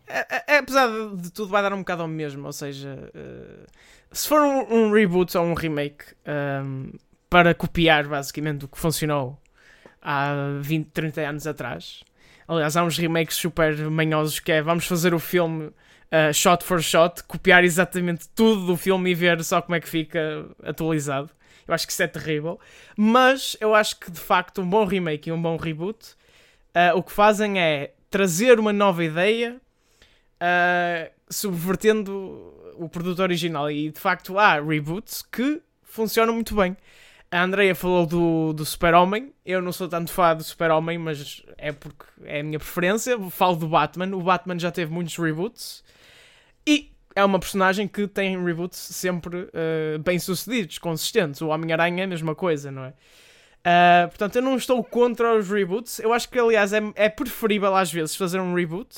É, 0.06 0.36
é, 0.36 0.44
é, 0.54 0.58
apesar 0.58 0.88
de 1.16 1.30
tudo, 1.30 1.48
vai 1.48 1.62
dar 1.62 1.72
um 1.72 1.78
bocado 1.78 2.02
ao 2.02 2.08
mesmo. 2.08 2.46
Ou 2.46 2.52
seja, 2.52 3.10
uh, 3.14 3.66
se 4.12 4.28
for 4.28 4.40
um, 4.40 4.72
um, 4.72 4.92
reboot 4.92 5.36
ou 5.36 5.44
um 5.44 5.54
remake 5.54 6.04
um, 6.64 6.92
para 7.28 7.52
copiar 7.54 8.06
basicamente 8.06 8.64
o 8.64 8.68
que 8.68 8.78
funcionou 8.78 9.38
há 10.00 10.58
20, 10.60 10.86
30 10.86 11.20
anos 11.20 11.46
atrás. 11.46 12.02
Aliás, 12.48 12.76
há 12.76 12.84
uns 12.84 12.96
remakes 12.96 13.36
super 13.36 13.76
manhosos 13.90 14.38
que 14.38 14.52
é 14.52 14.62
vamos 14.62 14.86
fazer 14.86 15.12
o 15.12 15.18
filme 15.18 15.66
uh, 15.66 16.32
shot 16.32 16.64
for 16.64 16.80
shot, 16.80 17.24
copiar 17.24 17.64
exatamente 17.64 18.28
tudo 18.28 18.66
do 18.66 18.76
filme 18.76 19.10
e 19.10 19.14
ver 19.14 19.42
só 19.42 19.60
como 19.60 19.74
é 19.74 19.80
que 19.80 19.88
fica 19.88 20.46
atualizado. 20.62 21.30
Eu 21.66 21.74
acho 21.74 21.86
que 21.86 21.92
isso 21.92 22.02
é 22.02 22.06
terrível. 22.06 22.58
Mas 22.96 23.56
eu 23.60 23.74
acho 23.74 23.98
que 23.98 24.10
de 24.10 24.20
facto 24.20 24.62
um 24.62 24.68
bom 24.68 24.84
remake 24.84 25.28
e 25.28 25.32
um 25.32 25.40
bom 25.40 25.56
reboot 25.56 26.16
uh, 26.76 26.96
o 26.96 27.02
que 27.02 27.12
fazem 27.12 27.58
é 27.58 27.94
trazer 28.10 28.60
uma 28.60 28.72
nova 28.72 29.02
ideia 29.02 29.56
uh, 30.36 31.10
subvertendo 31.30 32.12
o 32.76 32.88
produto 32.88 33.20
original. 33.20 33.70
E 33.70 33.90
de 33.90 33.98
facto 33.98 34.38
há 34.38 34.60
reboots 34.60 35.22
que 35.22 35.62
funcionam 35.82 36.34
muito 36.34 36.54
bem. 36.54 36.76
A 37.30 37.42
Andrea 37.42 37.74
falou 37.74 38.06
do, 38.06 38.52
do 38.52 38.64
Super-Homem. 38.64 39.32
Eu 39.44 39.60
não 39.60 39.72
sou 39.72 39.88
tanto 39.88 40.12
fã 40.12 40.36
do 40.36 40.44
Super-Homem, 40.44 40.96
mas 40.98 41.42
é 41.58 41.72
porque 41.72 42.04
é 42.24 42.40
a 42.40 42.42
minha 42.42 42.58
preferência. 42.58 43.18
Falo 43.30 43.56
do 43.56 43.66
Batman. 43.66 44.14
O 44.14 44.22
Batman 44.22 44.58
já 44.58 44.70
teve 44.70 44.92
muitos 44.92 45.16
reboots. 45.16 45.82
E 46.66 46.92
é 47.16 47.24
uma 47.24 47.40
personagem 47.40 47.88
que 47.88 48.06
tem 48.06 48.44
reboots 48.44 48.78
sempre 48.78 49.44
uh, 49.44 49.98
bem 50.04 50.18
sucedidos, 50.18 50.76
consistentes. 50.76 51.40
O 51.40 51.48
Homem-Aranha 51.48 52.02
é 52.02 52.04
a 52.04 52.06
mesma 52.06 52.34
coisa, 52.34 52.70
não 52.70 52.84
é? 52.84 52.90
Uh, 52.90 54.08
portanto, 54.08 54.36
eu 54.36 54.42
não 54.42 54.54
estou 54.54 54.84
contra 54.84 55.34
os 55.34 55.48
reboots. 55.48 55.98
Eu 55.98 56.12
acho 56.12 56.28
que, 56.28 56.38
aliás, 56.38 56.74
é, 56.74 56.80
é 56.94 57.08
preferível 57.08 57.74
às 57.74 57.90
vezes 57.90 58.14
fazer 58.14 58.38
um 58.38 58.54
reboot, 58.54 58.94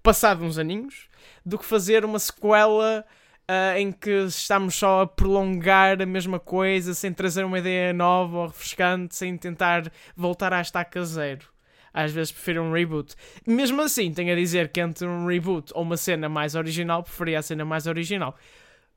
passado 0.00 0.44
uns 0.44 0.58
aninhos, 0.58 1.08
do 1.44 1.58
que 1.58 1.64
fazer 1.64 2.04
uma 2.04 2.20
sequela 2.20 3.04
uh, 3.50 3.76
em 3.76 3.90
que 3.90 4.10
estamos 4.26 4.76
só 4.76 5.02
a 5.02 5.06
prolongar 5.06 6.00
a 6.00 6.06
mesma 6.06 6.38
coisa, 6.38 6.94
sem 6.94 7.12
trazer 7.12 7.44
uma 7.44 7.58
ideia 7.58 7.92
nova 7.92 8.38
ou 8.38 8.46
refrescante, 8.46 9.16
sem 9.16 9.36
tentar 9.36 9.90
voltar 10.16 10.52
à 10.52 10.60
estaca 10.60 11.04
zero 11.04 11.55
às 11.96 12.12
vezes 12.12 12.30
prefiro 12.30 12.62
um 12.62 12.72
reboot. 12.72 13.14
Mesmo 13.46 13.80
assim, 13.80 14.12
tenho 14.12 14.30
a 14.30 14.36
dizer 14.36 14.68
que 14.68 14.80
entre 14.80 15.06
um 15.06 15.26
reboot 15.26 15.72
ou 15.74 15.82
uma 15.82 15.96
cena 15.96 16.28
mais 16.28 16.54
original, 16.54 17.02
preferia 17.02 17.38
a 17.38 17.42
cena 17.42 17.64
mais 17.64 17.86
original. 17.86 18.36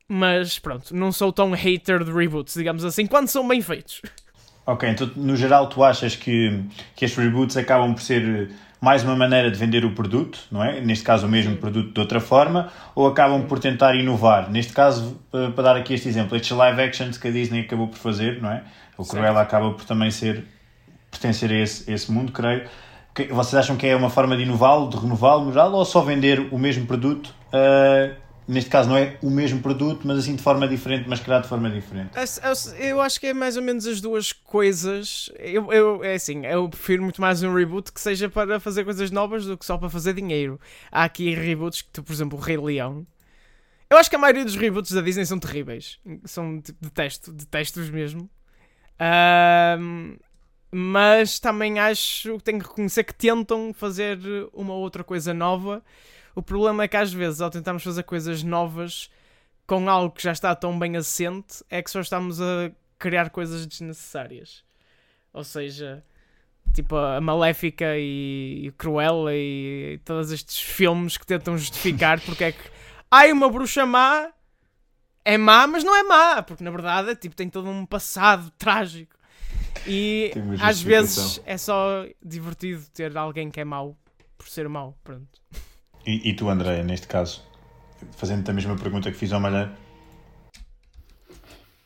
Mas 0.05 0.59
pronto, 0.59 0.93
não 0.93 1.11
sou 1.11 1.31
tão 1.31 1.51
hater 1.51 2.03
de 2.03 2.11
reboots, 2.11 2.55
digamos 2.55 2.83
assim, 2.83 3.07
quando 3.07 3.29
são 3.29 3.47
bem 3.47 3.61
feitos. 3.61 4.01
Ok, 4.65 4.89
então 4.89 5.09
no 5.15 5.35
geral 5.35 5.69
tu 5.69 5.83
achas 5.83 6.15
que, 6.15 6.61
que 6.95 7.05
estes 7.05 7.17
reboots 7.23 7.55
acabam 7.55 7.93
por 7.93 8.01
ser 8.01 8.51
mais 8.81 9.03
uma 9.03 9.15
maneira 9.15 9.49
de 9.49 9.57
vender 9.57 9.85
o 9.85 9.91
produto, 9.91 10.39
não 10.51 10.63
é? 10.63 10.81
Neste 10.81 11.03
caso 11.05 11.25
o 11.25 11.29
mesmo 11.29 11.55
produto 11.57 11.93
de 11.93 11.99
outra 11.99 12.19
forma, 12.19 12.71
ou 12.93 13.07
acabam 13.07 13.45
por 13.45 13.59
tentar 13.59 13.95
inovar? 13.95 14.49
Neste 14.49 14.73
caso, 14.73 15.19
eh, 15.33 15.49
para 15.51 15.63
dar 15.63 15.75
aqui 15.77 15.93
este 15.93 16.07
exemplo, 16.07 16.35
estes 16.35 16.55
live 16.55 16.81
actions 16.81 17.17
que 17.17 17.27
a 17.27 17.31
Disney 17.31 17.61
acabou 17.61 17.87
por 17.87 17.97
fazer, 17.97 18.41
não 18.41 18.51
é? 18.51 18.63
O 18.97 19.05
Cruella 19.05 19.41
acaba 19.41 19.71
por 19.71 19.85
também 19.85 20.11
ser 20.11 20.45
pertencer 21.09 21.51
a 21.51 21.55
esse, 21.55 21.89
a 21.89 21.93
esse 21.93 22.11
mundo, 22.11 22.31
creio. 22.31 22.69
Vocês 23.31 23.55
acham 23.55 23.75
que 23.75 23.85
é 23.85 23.95
uma 23.95 24.09
forma 24.09 24.37
de 24.37 24.43
inová-lo, 24.43 24.89
de 24.89 24.97
renová-lo 24.97 25.51
no 25.51 25.75
ou 25.75 25.85
só 25.85 26.01
vender 26.01 26.39
o 26.51 26.57
mesmo 26.57 26.85
produto? 26.85 27.33
Uh, 27.47 28.15
neste 28.49 28.69
caso 28.69 28.89
não 28.89 28.97
é 28.97 29.17
o 29.21 29.29
mesmo 29.29 29.61
produto, 29.61 30.07
mas 30.07 30.17
assim 30.19 30.35
de 30.35 30.41
forma 30.41 30.67
diferente, 30.67 31.05
mas 31.07 31.19
criado 31.19 31.43
de 31.43 31.49
forma 31.49 31.69
diferente. 31.69 32.11
Eu 32.79 32.99
acho 32.99 33.19
que 33.19 33.27
é 33.27 33.33
mais 33.33 33.55
ou 33.55 33.61
menos 33.61 33.85
as 33.85 34.01
duas 34.01 34.31
coisas. 34.31 35.29
Eu, 35.37 35.71
eu, 35.71 36.03
é 36.03 36.15
assim, 36.15 36.45
eu 36.45 36.67
prefiro 36.67 37.03
muito 37.03 37.21
mais 37.21 37.43
um 37.43 37.53
reboot 37.53 37.91
que 37.91 38.01
seja 38.01 38.27
para 38.27 38.59
fazer 38.59 38.83
coisas 38.83 39.11
novas 39.11 39.45
do 39.45 39.55
que 39.55 39.65
só 39.65 39.77
para 39.77 39.89
fazer 39.89 40.13
dinheiro. 40.13 40.59
Há 40.91 41.03
aqui 41.03 41.33
reboots 41.35 41.83
que, 41.83 42.01
por 42.01 42.11
exemplo, 42.11 42.39
o 42.39 42.41
Rei 42.41 42.57
Leão. 42.57 43.05
Eu 43.87 43.97
acho 43.97 44.09
que 44.09 44.15
a 44.15 44.19
maioria 44.19 44.45
dos 44.45 44.55
reboots 44.55 44.91
da 44.91 45.01
Disney 45.01 45.25
são 45.25 45.39
terríveis. 45.39 45.99
São, 46.25 46.59
tipo, 46.59 46.79
detesto, 46.81 47.31
detesto-os 47.31 47.89
mesmo. 47.89 48.29
Um, 49.79 50.17
mas 50.71 51.39
também 51.39 51.79
acho 51.79 52.37
que 52.37 52.43
tenho 52.43 52.59
que 52.59 52.67
reconhecer 52.67 53.03
que 53.03 53.13
tentam 53.13 53.73
fazer 53.73 54.19
uma 54.53 54.73
outra 54.73 55.03
coisa 55.03 55.33
nova. 55.33 55.83
O 56.35 56.41
problema 56.41 56.83
é 56.83 56.87
que 56.87 56.97
às 56.97 57.11
vezes, 57.11 57.41
ao 57.41 57.49
tentarmos 57.49 57.83
fazer 57.83 58.03
coisas 58.03 58.43
novas 58.43 59.09
com 59.65 59.89
algo 59.89 60.13
que 60.13 60.23
já 60.23 60.31
está 60.31 60.55
tão 60.55 60.77
bem 60.77 60.97
assente, 60.97 61.63
é 61.69 61.81
que 61.81 61.91
só 61.91 62.01
estamos 62.01 62.41
a 62.41 62.71
criar 62.97 63.29
coisas 63.29 63.65
desnecessárias. 63.65 64.63
Ou 65.33 65.43
seja, 65.43 66.03
tipo 66.73 66.95
a 66.95 67.19
Maléfica 67.21 67.97
e, 67.97 68.67
e 68.67 68.71
Cruella 68.71 69.33
e, 69.33 69.93
e 69.93 69.97
todos 69.99 70.31
estes 70.31 70.59
filmes 70.59 71.17
que 71.17 71.25
tentam 71.25 71.57
justificar 71.57 72.19
porque 72.25 72.43
é 72.45 72.51
que 72.51 72.69
ai 73.11 73.31
uma 73.31 73.49
bruxa 73.49 73.85
má 73.85 74.31
é 75.25 75.37
má, 75.37 75.67
mas 75.67 75.83
não 75.83 75.95
é 75.95 76.03
má, 76.03 76.41
porque 76.41 76.63
na 76.63 76.71
verdade 76.71 77.15
tipo, 77.15 77.35
tem 77.35 77.49
todo 77.49 77.69
um 77.69 77.85
passado 77.85 78.49
trágico. 78.57 79.15
E 79.87 80.31
às 80.61 80.81
vezes 80.81 81.41
é 81.45 81.57
só 81.57 82.05
divertido 82.23 82.83
ter 82.93 83.15
alguém 83.17 83.49
que 83.49 83.59
é 83.59 83.65
mau 83.65 83.97
por 84.37 84.47
ser 84.47 84.67
mau. 84.69 84.97
Pronto. 85.03 85.27
E, 86.05 86.29
e 86.29 86.33
tu, 86.33 86.49
André, 86.49 86.81
neste 86.83 87.07
caso, 87.07 87.43
fazendo-te 88.17 88.51
a 88.51 88.53
mesma 88.53 88.75
pergunta 88.75 89.11
que 89.11 89.17
fiz 89.17 89.31
ao 89.31 89.39
Malher, 89.39 89.69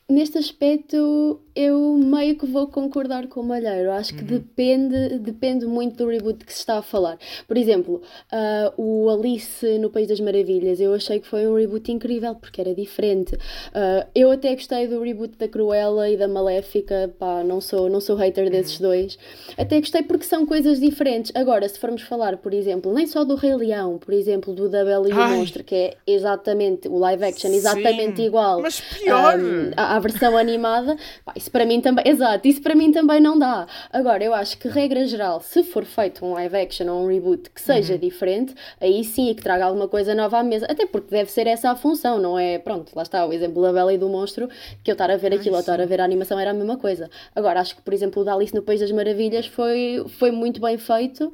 Neste 0.06 0.36
aspecto, 0.36 1.40
eu 1.56 1.96
meio 1.96 2.36
que 2.36 2.44
vou 2.44 2.66
concordar 2.66 3.26
com 3.26 3.40
o 3.40 3.44
Malheiro. 3.44 3.90
Acho 3.90 4.14
que 4.14 4.20
uhum. 4.20 4.38
depende, 4.38 5.18
depende 5.20 5.64
muito 5.64 5.96
do 5.96 6.10
reboot 6.10 6.44
que 6.44 6.52
se 6.52 6.58
está 6.58 6.76
a 6.76 6.82
falar. 6.82 7.16
Por 7.48 7.56
exemplo, 7.56 8.02
uh, 8.30 8.72
o 8.76 9.08
Alice 9.08 9.78
no 9.78 9.88
País 9.88 10.08
das 10.08 10.20
Maravilhas, 10.20 10.78
eu 10.78 10.92
achei 10.92 11.20
que 11.20 11.26
foi 11.26 11.46
um 11.46 11.54
reboot 11.54 11.90
incrível 11.90 12.34
porque 12.34 12.60
era 12.60 12.74
diferente. 12.74 13.34
Uh, 13.34 14.06
eu 14.14 14.30
até 14.30 14.54
gostei 14.54 14.86
do 14.86 15.00
reboot 15.00 15.38
da 15.38 15.48
Cruella 15.48 16.10
e 16.10 16.18
da 16.18 16.28
Maléfica, 16.28 17.14
pá, 17.18 17.42
não 17.42 17.60
sou, 17.60 17.88
não 17.88 18.00
sou 18.00 18.14
hater 18.16 18.50
desses 18.50 18.78
uhum. 18.80 18.88
dois. 18.88 19.18
Até 19.56 19.80
gostei 19.80 20.02
porque 20.02 20.26
são 20.26 20.44
coisas 20.44 20.80
diferentes. 20.80 21.32
Agora, 21.34 21.66
se 21.66 21.78
formos 21.78 22.02
falar, 22.02 22.36
por 22.36 22.52
exemplo, 22.52 22.92
nem 22.92 23.06
só 23.06 23.24
do 23.24 23.36
Rei 23.36 23.56
Leão, 23.56 23.96
por 23.96 24.12
exemplo, 24.12 24.52
do 24.52 24.68
da 24.68 24.84
Bela 24.84 25.08
e 25.08 25.12
o 25.12 25.16
Monstro, 25.16 25.64
que 25.64 25.74
é 25.74 25.96
exatamente 26.06 26.88
o 26.88 26.98
live 26.98 27.24
action, 27.24 27.50
exatamente 27.52 28.16
Sim, 28.16 28.26
igual. 28.26 28.60
Mas 28.60 28.80
pior! 28.80 29.38
Um, 29.38 29.70
à 29.94 30.00
versão 30.00 30.36
animada, 30.36 30.96
pá, 31.24 31.32
isso 31.36 31.50
para 31.50 31.64
mim 31.64 31.80
também, 31.80 32.04
exato, 32.06 32.48
isso 32.48 32.60
para 32.60 32.74
mim 32.74 32.90
também 32.90 33.20
não 33.20 33.38
dá. 33.38 33.66
Agora, 33.92 34.24
eu 34.24 34.34
acho 34.34 34.58
que, 34.58 34.68
regra 34.68 35.06
geral, 35.06 35.40
se 35.40 35.62
for 35.62 35.84
feito 35.84 36.24
um 36.24 36.32
live 36.32 36.56
action 36.56 36.88
ou 36.88 37.04
um 37.04 37.06
reboot 37.06 37.50
que 37.50 37.60
seja 37.60 37.94
uhum. 37.94 38.00
diferente, 38.00 38.54
aí 38.80 39.04
sim 39.04 39.30
é 39.30 39.34
que 39.34 39.42
traga 39.42 39.64
alguma 39.64 39.86
coisa 39.88 40.14
nova 40.14 40.38
à 40.38 40.42
mesa, 40.42 40.66
até 40.68 40.86
porque 40.86 41.10
deve 41.10 41.30
ser 41.30 41.46
essa 41.46 41.70
a 41.70 41.76
função, 41.76 42.18
não 42.18 42.38
é? 42.38 42.58
Pronto, 42.58 42.92
lá 42.94 43.02
está 43.02 43.24
o 43.24 43.32
exemplo 43.32 43.62
da 43.62 43.72
Bela 43.72 43.92
e 43.94 43.98
do 43.98 44.08
Monstro, 44.08 44.48
que 44.82 44.90
eu 44.90 44.94
estar 44.94 45.10
a 45.10 45.16
ver 45.16 45.32
aquilo 45.32 45.54
ou 45.54 45.60
estar 45.60 45.80
a 45.80 45.86
ver 45.86 46.00
a 46.00 46.04
animação 46.04 46.38
era 46.38 46.50
a 46.50 46.54
mesma 46.54 46.76
coisa. 46.76 47.08
Agora, 47.34 47.60
acho 47.60 47.76
que, 47.76 47.82
por 47.82 47.94
exemplo, 47.94 48.22
o 48.22 48.24
da 48.24 48.34
Alice 48.34 48.54
no 48.54 48.62
País 48.62 48.80
das 48.80 48.90
Maravilhas 48.90 49.46
foi, 49.46 50.04
foi 50.18 50.30
muito 50.30 50.60
bem 50.60 50.76
feito 50.76 51.32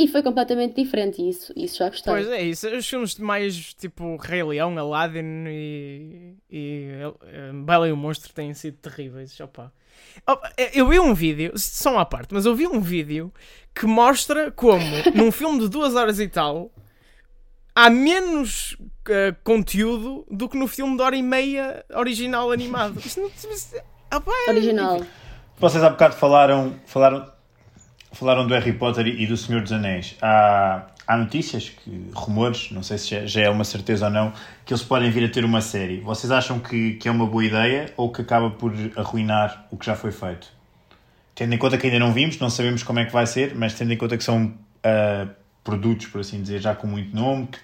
e 0.00 0.08
foi 0.08 0.22
completamente 0.22 0.82
diferente, 0.82 1.20
isso, 1.20 1.52
isso 1.54 1.76
já 1.76 1.90
gostei. 1.90 2.10
Pois 2.10 2.26
é, 2.28 2.40
isso. 2.40 2.66
Os 2.70 2.88
filmes 2.88 3.18
mais 3.18 3.74
tipo 3.74 4.16
Rei 4.16 4.42
Leão, 4.42 4.78
Aladdin 4.78 5.44
e, 5.46 6.34
e 6.50 6.88
uh, 7.04 7.62
Bela 7.64 7.86
e 7.86 7.92
o 7.92 7.96
Monstro 7.98 8.32
têm 8.32 8.54
sido 8.54 8.78
terríveis. 8.78 9.38
Opa. 9.40 9.70
Opa, 10.26 10.50
eu 10.72 10.88
vi 10.88 10.98
um 10.98 11.12
vídeo, 11.12 11.52
são 11.56 11.98
à 11.98 12.06
parte, 12.06 12.32
mas 12.32 12.46
eu 12.46 12.54
vi 12.54 12.66
um 12.66 12.80
vídeo 12.80 13.30
que 13.74 13.84
mostra 13.84 14.50
como 14.50 14.82
num 15.14 15.30
filme 15.30 15.58
de 15.58 15.68
duas 15.68 15.94
horas 15.94 16.18
e 16.18 16.28
tal 16.28 16.72
há 17.74 17.90
menos 17.90 18.72
uh, 18.80 19.36
conteúdo 19.44 20.26
do 20.30 20.48
que 20.48 20.56
no 20.56 20.66
filme 20.66 20.96
de 20.96 21.02
hora 21.02 21.16
e 21.16 21.22
meia 21.22 21.84
original 21.94 22.50
animado. 22.50 22.98
Isto 23.04 23.20
não, 23.20 23.28
isto, 23.28 23.76
opa, 24.10 24.32
é... 24.48 24.50
Original. 24.50 25.02
Vocês 25.58 25.84
há 25.84 25.90
bocado 25.90 26.16
falaram, 26.16 26.74
falaram 26.86 27.30
falaram 28.12 28.46
do 28.46 28.54
Harry 28.54 28.72
Potter 28.72 29.06
e 29.06 29.26
do 29.26 29.36
Senhor 29.36 29.62
dos 29.62 29.72
Anéis. 29.72 30.16
Há, 30.20 30.86
há 31.06 31.16
notícias, 31.16 31.68
que, 31.68 32.10
rumores, 32.14 32.70
não 32.70 32.82
sei 32.82 32.98
se 32.98 33.26
já 33.26 33.42
é 33.42 33.50
uma 33.50 33.64
certeza 33.64 34.06
ou 34.06 34.10
não, 34.10 34.32
que 34.64 34.72
eles 34.72 34.82
podem 34.82 35.10
vir 35.10 35.24
a 35.24 35.28
ter 35.28 35.44
uma 35.44 35.60
série. 35.60 36.00
Vocês 36.00 36.30
acham 36.30 36.58
que, 36.58 36.94
que 36.94 37.08
é 37.08 37.10
uma 37.10 37.26
boa 37.26 37.44
ideia 37.44 37.92
ou 37.96 38.10
que 38.10 38.22
acaba 38.22 38.50
por 38.50 38.72
arruinar 38.96 39.66
o 39.70 39.76
que 39.76 39.86
já 39.86 39.94
foi 39.94 40.12
feito? 40.12 40.48
Tendo 41.34 41.54
em 41.54 41.58
conta 41.58 41.78
que 41.78 41.86
ainda 41.86 41.98
não 41.98 42.12
vimos, 42.12 42.38
não 42.38 42.50
sabemos 42.50 42.82
como 42.82 42.98
é 42.98 43.04
que 43.04 43.12
vai 43.12 43.26
ser, 43.26 43.54
mas 43.54 43.74
tendo 43.74 43.92
em 43.92 43.96
conta 43.96 44.16
que 44.16 44.24
são 44.24 44.46
uh, 44.46 45.30
produtos, 45.64 46.06
por 46.06 46.20
assim 46.20 46.42
dizer, 46.42 46.60
já 46.60 46.74
com 46.74 46.86
muito 46.86 47.14
nome, 47.14 47.46
que 47.46 47.58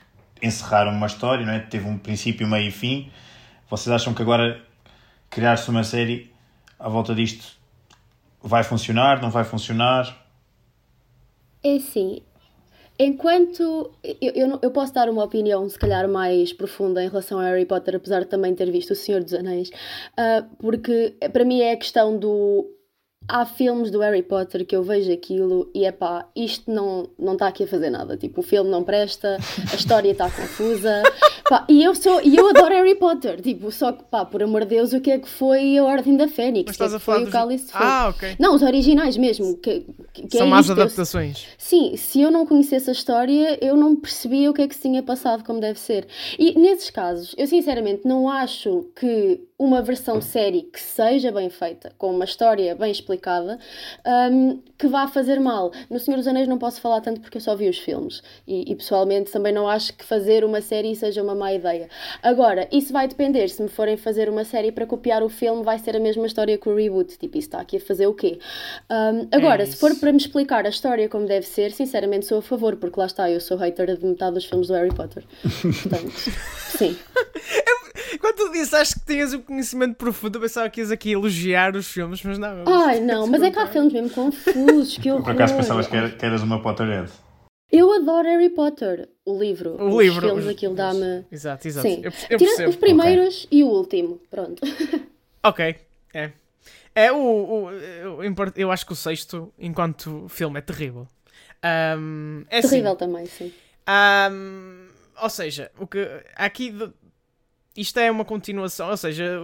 encerraram 0.47 0.93
uma 0.93 1.07
história, 1.07 1.45
não 1.45 1.53
é? 1.53 1.59
teve 1.59 1.87
um 1.87 1.99
princípio, 1.99 2.47
meio 2.47 2.69
e 2.69 2.71
fim. 2.71 3.11
Vocês 3.69 3.93
acham 3.93 4.15
que 4.15 4.23
agora 4.23 4.63
criar-se 5.29 5.69
uma 5.69 5.85
série 5.85 6.33
à 6.79 6.89
volta 6.89 7.15
disto 7.15 7.57
vai 8.43 8.63
funcionar, 8.63 9.21
não 9.21 9.31
vai 9.31 9.45
funcionar? 9.45 10.26
É 11.67 11.75
assim, 11.79 12.23
enquanto 12.97 13.91
eu, 14.05 14.33
eu, 14.37 14.59
eu, 14.63 14.71
posso 14.71 14.95
dar 14.95 15.11
uma 15.11 15.25
opinião, 15.25 15.69
se 15.69 15.77
calhar, 15.77 16.09
mais 16.09 16.53
profunda 16.53 17.03
em 17.03 17.09
relação 17.09 17.41
a 17.41 17.43
Harry 17.43 17.67
Potter, 17.67 17.97
apesar 17.97 18.21
de 18.21 18.27
também 18.27 18.55
ter 18.55 18.71
visto 18.71 18.93
O 18.93 18.95
Senhor 18.95 19.21
dos 19.21 19.35
Anéis, 19.35 19.71
uh, 19.71 20.49
porque 20.59 21.17
para 21.33 21.45
mim 21.45 21.63
é 21.63 21.73
a 21.73 21.77
questão 21.77 22.17
do 22.17 22.71
há 23.29 23.45
filmes 23.45 23.91
do 23.91 24.01
Harry 24.01 24.23
Potter 24.23 24.65
que 24.65 24.75
eu 24.75 24.83
vejo 24.83 25.13
aquilo 25.13 25.71
e 25.75 25.85
é 25.85 25.93
pá, 25.93 26.27
isto 26.35 26.71
não 26.71 27.09
não 27.19 27.35
está 27.35 27.49
aqui 27.49 27.65
a 27.65 27.67
fazer 27.67 27.91
nada. 27.91 28.17
Tipo, 28.17 28.41
o 28.41 28.43
filme 28.43 28.71
não 28.71 28.85
presta, 28.85 29.39
a 29.73 29.75
história 29.75 30.11
está 30.11 30.31
confusa. 30.31 31.03
Pá, 31.49 31.65
e 31.69 31.85
eu 31.85 31.95
sou 31.95 32.21
e 32.23 32.37
eu 32.37 32.49
adoro 32.49 32.75
Harry 32.75 32.97
Potter. 32.97 33.41
Tipo, 33.41 33.71
só 33.71 33.93
que 33.93 34.03
pá, 34.05 34.25
por 34.25 34.43
amor 34.43 34.63
de 34.63 34.71
Deus, 34.71 34.93
o 34.93 35.01
que 35.01 35.13
é 35.13 35.19
que 35.19 35.29
foi 35.29 35.79
a 35.79 35.85
Ordem 35.85 36.17
da 36.17 36.27
Fênix? 36.27 36.67
Mas 36.67 36.75
estás 36.75 36.91
que 36.91 36.97
é 36.97 36.99
que 36.99 37.05
foi 37.05 37.23
o 37.23 37.31
Cálice 37.31 37.67
de 37.67 37.73
Fogo? 37.73 37.85
Ah, 37.85 38.09
ok. 38.09 38.37
Não, 38.37 38.53
os 38.53 38.63
originais 38.63 39.17
mesmo. 39.17 39.57
Que, 39.59 39.87
que 40.13 40.37
São 40.37 40.49
é 40.49 40.51
más 40.51 40.69
adaptações. 40.69 41.45
Eu, 41.45 41.55
sim, 41.57 41.97
se 41.97 42.21
eu 42.21 42.33
não 42.33 42.45
conhecesse 42.45 42.91
a 42.91 42.93
história, 42.93 43.65
eu 43.65 43.77
não 43.77 43.95
percebia 43.95 44.51
o 44.51 44.55
que 44.55 44.63
é 44.63 44.67
que 44.67 44.75
se 44.75 44.83
tinha 44.83 45.05
passado 45.05 45.45
como 45.45 45.61
deve 45.61 45.79
ser. 45.79 46.09
E 46.37 46.59
nesses 46.59 46.91
casos, 46.91 47.33
eu 47.39 47.47
sinceramente 47.47 48.01
não 48.05 48.29
acho 48.29 48.87
que 48.97 49.41
uma 49.59 49.81
versão 49.81 50.21
série 50.21 50.63
que 50.63 50.81
seja 50.81 51.33
bem 51.33 51.49
feita, 51.49 51.91
com 51.97 52.11
uma 52.11 52.27
história 52.27 52.75
bem 52.75 52.91
explicada, 52.91 53.59
um, 54.31 54.61
que 54.77 54.87
vá 54.87 55.07
fazer 55.09 55.41
mal. 55.41 55.73
No 55.89 55.99
Senhor 55.99 56.19
dos 56.19 56.27
Anéis 56.27 56.47
não 56.47 56.59
posso 56.59 56.81
falar 56.81 57.01
tanto 57.01 57.21
porque 57.23 57.39
eu 57.39 57.41
só 57.41 57.57
vi 57.57 57.69
os 57.69 57.79
filmes 57.79 58.23
e, 58.47 58.71
e, 58.71 58.77
pessoalmente 58.77 59.33
também 59.33 59.55
não 59.55 59.67
acho 59.67 59.95
que 59.95 60.05
fazer 60.05 60.45
uma 60.45 60.61
série 60.61 60.95
seja 60.95 61.23
uma 61.23 61.35
má 61.35 61.55
ideia. 61.55 61.89
Agora, 62.23 62.69
isso 62.71 62.93
vai 62.93 63.09
depender. 63.09 63.49
Se 63.49 63.63
me 63.63 63.69
forem 63.69 63.97
fazer 63.97 64.29
uma 64.29 64.45
série 64.45 64.71
para 64.71 64.85
copiar 64.85 65.23
o 65.23 65.29
filme, 65.29 65.63
vai 65.63 65.79
ser 65.79 65.97
a 65.97 66.01
mesma 66.01 66.27
história 66.27 66.59
que 66.59 66.69
o 66.69 66.77
reboot. 66.77 67.17
Tipo, 67.17 67.39
isso 67.39 67.49
está 67.49 67.61
aqui 67.61 67.79
a 67.79 67.81
fazer 67.81 68.07
o 68.07 68.13
quê? 68.13 68.39
Um, 68.91 69.27
agora, 69.33 69.63
é 69.63 69.67
se 69.67 69.77
for 69.77 69.95
para 69.99 70.13
me 70.13 70.19
explicar 70.19 70.67
a 70.67 70.69
história 70.69 71.09
como 71.09 71.27
deve 71.27 71.47
ser, 71.47 71.73
sinceramente 71.73 72.27
sou 72.27 72.39
a 72.39 72.43
favor, 72.43 72.77
porque 72.77 73.01
lá 73.01 73.07
está, 73.07 73.31
eu 73.31 73.41
sou 73.41 73.57
hater 73.57 73.97
de 73.97 74.05
metade 74.05 74.35
dos 74.35 74.45
filmes 74.45 74.69
do 74.69 74.75
Harry 74.75 74.95
Potter. 74.95 75.25
Portanto, 75.63 76.13
sim. 76.77 76.97
Quando 78.19 78.37
tu 78.37 78.53
disseste 78.53 79.01
que 79.01 79.07
tinhas 79.07 79.33
um 79.33 79.43
conhecimento 79.43 79.97
profundo, 79.97 80.37
eu 80.37 80.43
pensava 80.43 80.69
que 80.71 80.81
ias 80.81 80.91
aqui 80.91 81.13
elogiar 81.13 81.75
os 81.77 81.87
filmes, 81.87 82.23
mas 82.23 82.39
não. 82.39 82.65
Ai, 82.67 83.01
não, 83.01 83.27
mas 83.27 83.43
é 83.43 83.51
que 83.51 83.59
há 83.59 83.67
filmes 83.67 83.93
mesmo 83.93 84.11
confusos, 84.11 84.99
que 84.99 85.11
horror. 85.13 85.25
Por 85.25 85.33
acaso 85.33 85.57
pensavas 85.57 85.87
que, 85.87 86.09
que 86.11 86.25
eras 86.25 86.43
uma 86.43 86.63
Potterhead? 86.63 87.11
Eu 87.71 87.93
adoro 87.93 88.29
Harry 88.29 88.51
Potter, 88.51 89.09
o 89.25 89.39
livro. 89.39 89.77
O 89.83 89.97
os 89.97 90.03
livro. 90.05 90.21
filmes, 90.21 90.47
aquilo 90.47 90.75
dá-me. 90.75 91.27
Exato, 91.33 91.67
exato. 91.67 91.89
Sim. 91.89 92.01
Eu, 92.03 92.13
eu 92.31 92.39
Tirando 92.39 92.69
os 92.69 92.77
primeiros 92.77 93.45
okay. 93.45 93.59
e 93.59 93.65
o 93.65 93.69
último, 93.69 94.21
pronto. 94.31 94.63
Ok, 95.43 95.77
é. 96.13 96.33
É 96.93 97.13
o, 97.13 97.19
o, 97.19 97.71
eu, 97.71 98.19
eu 98.57 98.73
acho 98.73 98.85
que 98.85 98.93
o 98.93 98.97
sexto, 98.97 99.53
enquanto 99.57 100.27
filme, 100.29 100.59
é 100.59 100.61
terrível. 100.61 101.07
Um, 101.99 102.45
é 102.51 102.61
terrível 102.61 102.91
assim, 102.91 102.99
também, 102.99 103.27
sim. 103.27 103.53
Um, 103.89 104.89
ou 105.23 105.31
seja, 105.31 105.71
o 105.79 105.87
que 105.87 105.99
aqui 106.35 106.75
isto 107.77 107.99
é 107.99 108.11
uma 108.11 108.25
continuação, 108.25 108.91
ou 108.91 108.97
seja, 108.97 109.39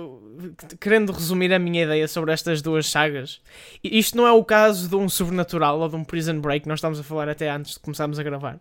querendo 0.81 1.12
resumir 1.12 1.53
a 1.53 1.59
minha 1.59 1.85
ideia 1.85 2.09
sobre 2.09 2.33
estas 2.33 2.62
duas 2.62 2.89
sagas, 2.89 3.41
isto 3.83 4.17
não 4.17 4.27
é 4.27 4.33
o 4.33 4.45
caso 4.45 4.89
de 4.89 4.97
um 4.97 5.09
Sobrenatural 5.09 5.81
ou 5.81 5.89
de 5.89 5.97
um 5.97 6.05
Prison 6.05 6.41
Break, 6.41 6.67
nós 6.67 6.79
estamos 6.79 6.99
a 6.99 7.03
falar 7.03 7.29
até 7.29 7.51
antes 7.51 7.75
de 7.75 7.81
começarmos 7.81 8.19
a 8.19 8.23
gravar, 8.23 8.59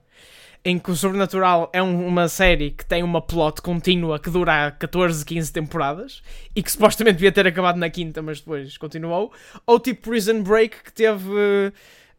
em 0.63 0.77
que 0.77 0.91
o 0.91 0.95
Sobrenatural 0.95 1.69
é 1.73 1.81
um, 1.81 2.05
uma 2.05 2.27
série 2.27 2.71
que 2.71 2.85
tem 2.85 3.01
uma 3.01 3.21
plot 3.21 3.61
contínua 3.61 4.19
que 4.19 4.29
dura 4.29 4.71
14, 4.71 5.25
15 5.25 5.51
temporadas 5.51 6.21
e 6.55 6.61
que 6.61 6.71
supostamente 6.71 7.15
devia 7.15 7.31
ter 7.31 7.47
acabado 7.47 7.77
na 7.77 7.89
quinta, 7.89 8.21
mas 8.21 8.39
depois 8.39 8.77
continuou, 8.77 9.31
ou 9.65 9.79
tipo 9.79 10.09
Prison 10.09 10.41
Break 10.43 10.83
que 10.83 10.93
teve. 10.93 11.29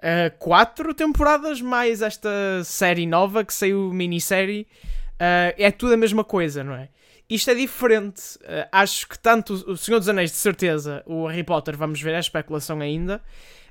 Uh, 0.05 0.37
quatro 0.41 0.93
temporadas 0.93 1.61
mais 1.61 2.03
esta 2.03 2.29
série 2.65 3.07
nova 3.07 3.45
que 3.45 3.55
saiu 3.55 3.93
minissérie 3.93 4.67
uh, 5.13 5.55
é 5.57 5.71
tudo 5.71 5.95
a 5.95 5.97
mesma 5.97 6.25
coisa, 6.25 6.65
não 6.65 6.75
é? 6.75 6.89
Isto 7.35 7.51
é 7.51 7.55
diferente. 7.55 8.37
Uh, 8.43 8.69
acho 8.71 9.09
que 9.09 9.19
tanto 9.19 9.55
o 9.55 9.75
Senhor 9.75 9.99
dos 9.99 10.09
Anéis, 10.09 10.31
de 10.31 10.37
certeza, 10.37 11.03
o 11.07 11.27
Harry 11.27 11.43
Potter, 11.43 11.75
vamos 11.79 11.99
ver, 11.99 12.15
a 12.15 12.21
especulação 12.21 12.79
ainda, 12.83 13.23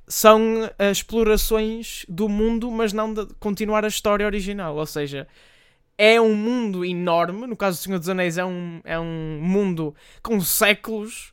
são 0.08 0.64
uh, 0.64 0.92
explorações 0.92 2.04
do 2.10 2.28
mundo, 2.28 2.72
mas 2.72 2.92
não 2.92 3.14
de 3.14 3.28
continuar 3.40 3.86
a 3.86 3.88
história 3.88 4.26
original. 4.26 4.76
Ou 4.76 4.86
seja, 4.88 5.28
é 5.96 6.20
um 6.20 6.34
mundo 6.34 6.84
enorme. 6.84 7.46
No 7.46 7.56
caso 7.56 7.78
do 7.78 7.84
Senhor 7.84 8.00
dos 8.00 8.10
Anéis, 8.10 8.40
é 8.40 8.44
um, 8.44 8.82
é 8.84 9.00
um 9.00 9.40
mundo 9.40 9.94
com 10.24 10.42
séculos, 10.42 11.32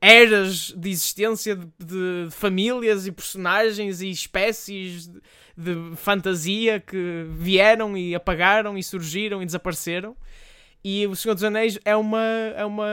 eras 0.00 0.72
de 0.76 0.90
existência 0.90 1.56
de, 1.56 1.66
de 1.80 2.28
famílias 2.30 3.04
e 3.08 3.10
personagens 3.10 4.00
e 4.00 4.10
espécies 4.10 5.08
de, 5.08 5.20
de 5.56 5.96
fantasia 5.96 6.78
que 6.78 7.26
vieram 7.30 7.96
e 7.96 8.14
apagaram 8.14 8.78
e 8.78 8.82
surgiram 8.84 9.42
e 9.42 9.46
desapareceram. 9.46 10.16
E 10.84 11.06
o 11.06 11.16
Senhor 11.16 11.34
dos 11.34 11.42
Anéis 11.42 11.78
é 11.84 11.96
uma, 11.96 12.22
é 12.54 12.64
uma 12.64 12.86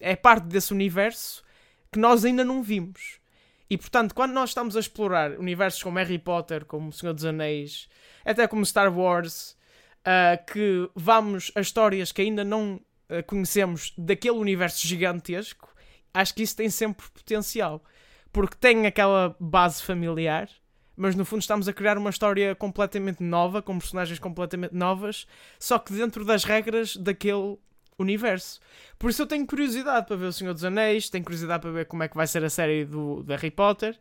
é 0.00 0.16
parte 0.16 0.46
desse 0.46 0.72
universo 0.72 1.44
que 1.92 1.98
nós 1.98 2.24
ainda 2.24 2.42
não 2.42 2.62
vimos. 2.62 3.20
E 3.68 3.76
portanto, 3.76 4.14
quando 4.14 4.32
nós 4.32 4.50
estamos 4.50 4.76
a 4.76 4.80
explorar 4.80 5.32
universos 5.32 5.82
como 5.82 5.98
Harry 5.98 6.18
Potter, 6.18 6.64
como 6.64 6.88
o 6.88 6.92
Senhor 6.92 7.12
dos 7.12 7.24
Anéis, 7.24 7.88
até 8.24 8.46
como 8.48 8.64
Star 8.64 8.96
Wars, 8.96 9.56
uh, 10.00 10.52
que 10.52 10.88
vamos 10.94 11.52
a 11.54 11.60
histórias 11.60 12.10
que 12.12 12.22
ainda 12.22 12.44
não 12.44 12.76
uh, 13.10 13.22
conhecemos 13.26 13.92
daquele 13.98 14.38
universo 14.38 14.86
gigantesco, 14.86 15.74
acho 16.14 16.34
que 16.34 16.42
isso 16.42 16.56
tem 16.56 16.70
sempre 16.70 17.06
potencial. 17.10 17.84
Porque 18.32 18.56
tem 18.56 18.86
aquela 18.86 19.36
base 19.38 19.82
familiar 19.82 20.48
mas 20.96 21.14
no 21.14 21.24
fundo 21.24 21.40
estamos 21.40 21.68
a 21.68 21.72
criar 21.72 21.98
uma 21.98 22.10
história 22.10 22.54
completamente 22.54 23.22
nova, 23.22 23.60
com 23.60 23.78
personagens 23.78 24.18
completamente 24.18 24.74
novas, 24.74 25.26
só 25.58 25.78
que 25.78 25.92
dentro 25.92 26.24
das 26.24 26.44
regras 26.44 26.96
daquele 26.96 27.58
universo. 27.98 28.60
Por 28.98 29.10
isso 29.10 29.22
eu 29.22 29.26
tenho 29.26 29.46
curiosidade 29.46 30.06
para 30.06 30.16
ver 30.16 30.26
O 30.26 30.32
Senhor 30.32 30.52
dos 30.52 30.64
Anéis, 30.64 31.08
tenho 31.08 31.24
curiosidade 31.24 31.60
para 31.60 31.70
ver 31.70 31.86
como 31.86 32.02
é 32.02 32.08
que 32.08 32.16
vai 32.16 32.26
ser 32.26 32.44
a 32.44 32.50
série 32.50 32.84
do, 32.84 33.22
do 33.22 33.32
Harry 33.32 33.50
Potter, 33.50 33.98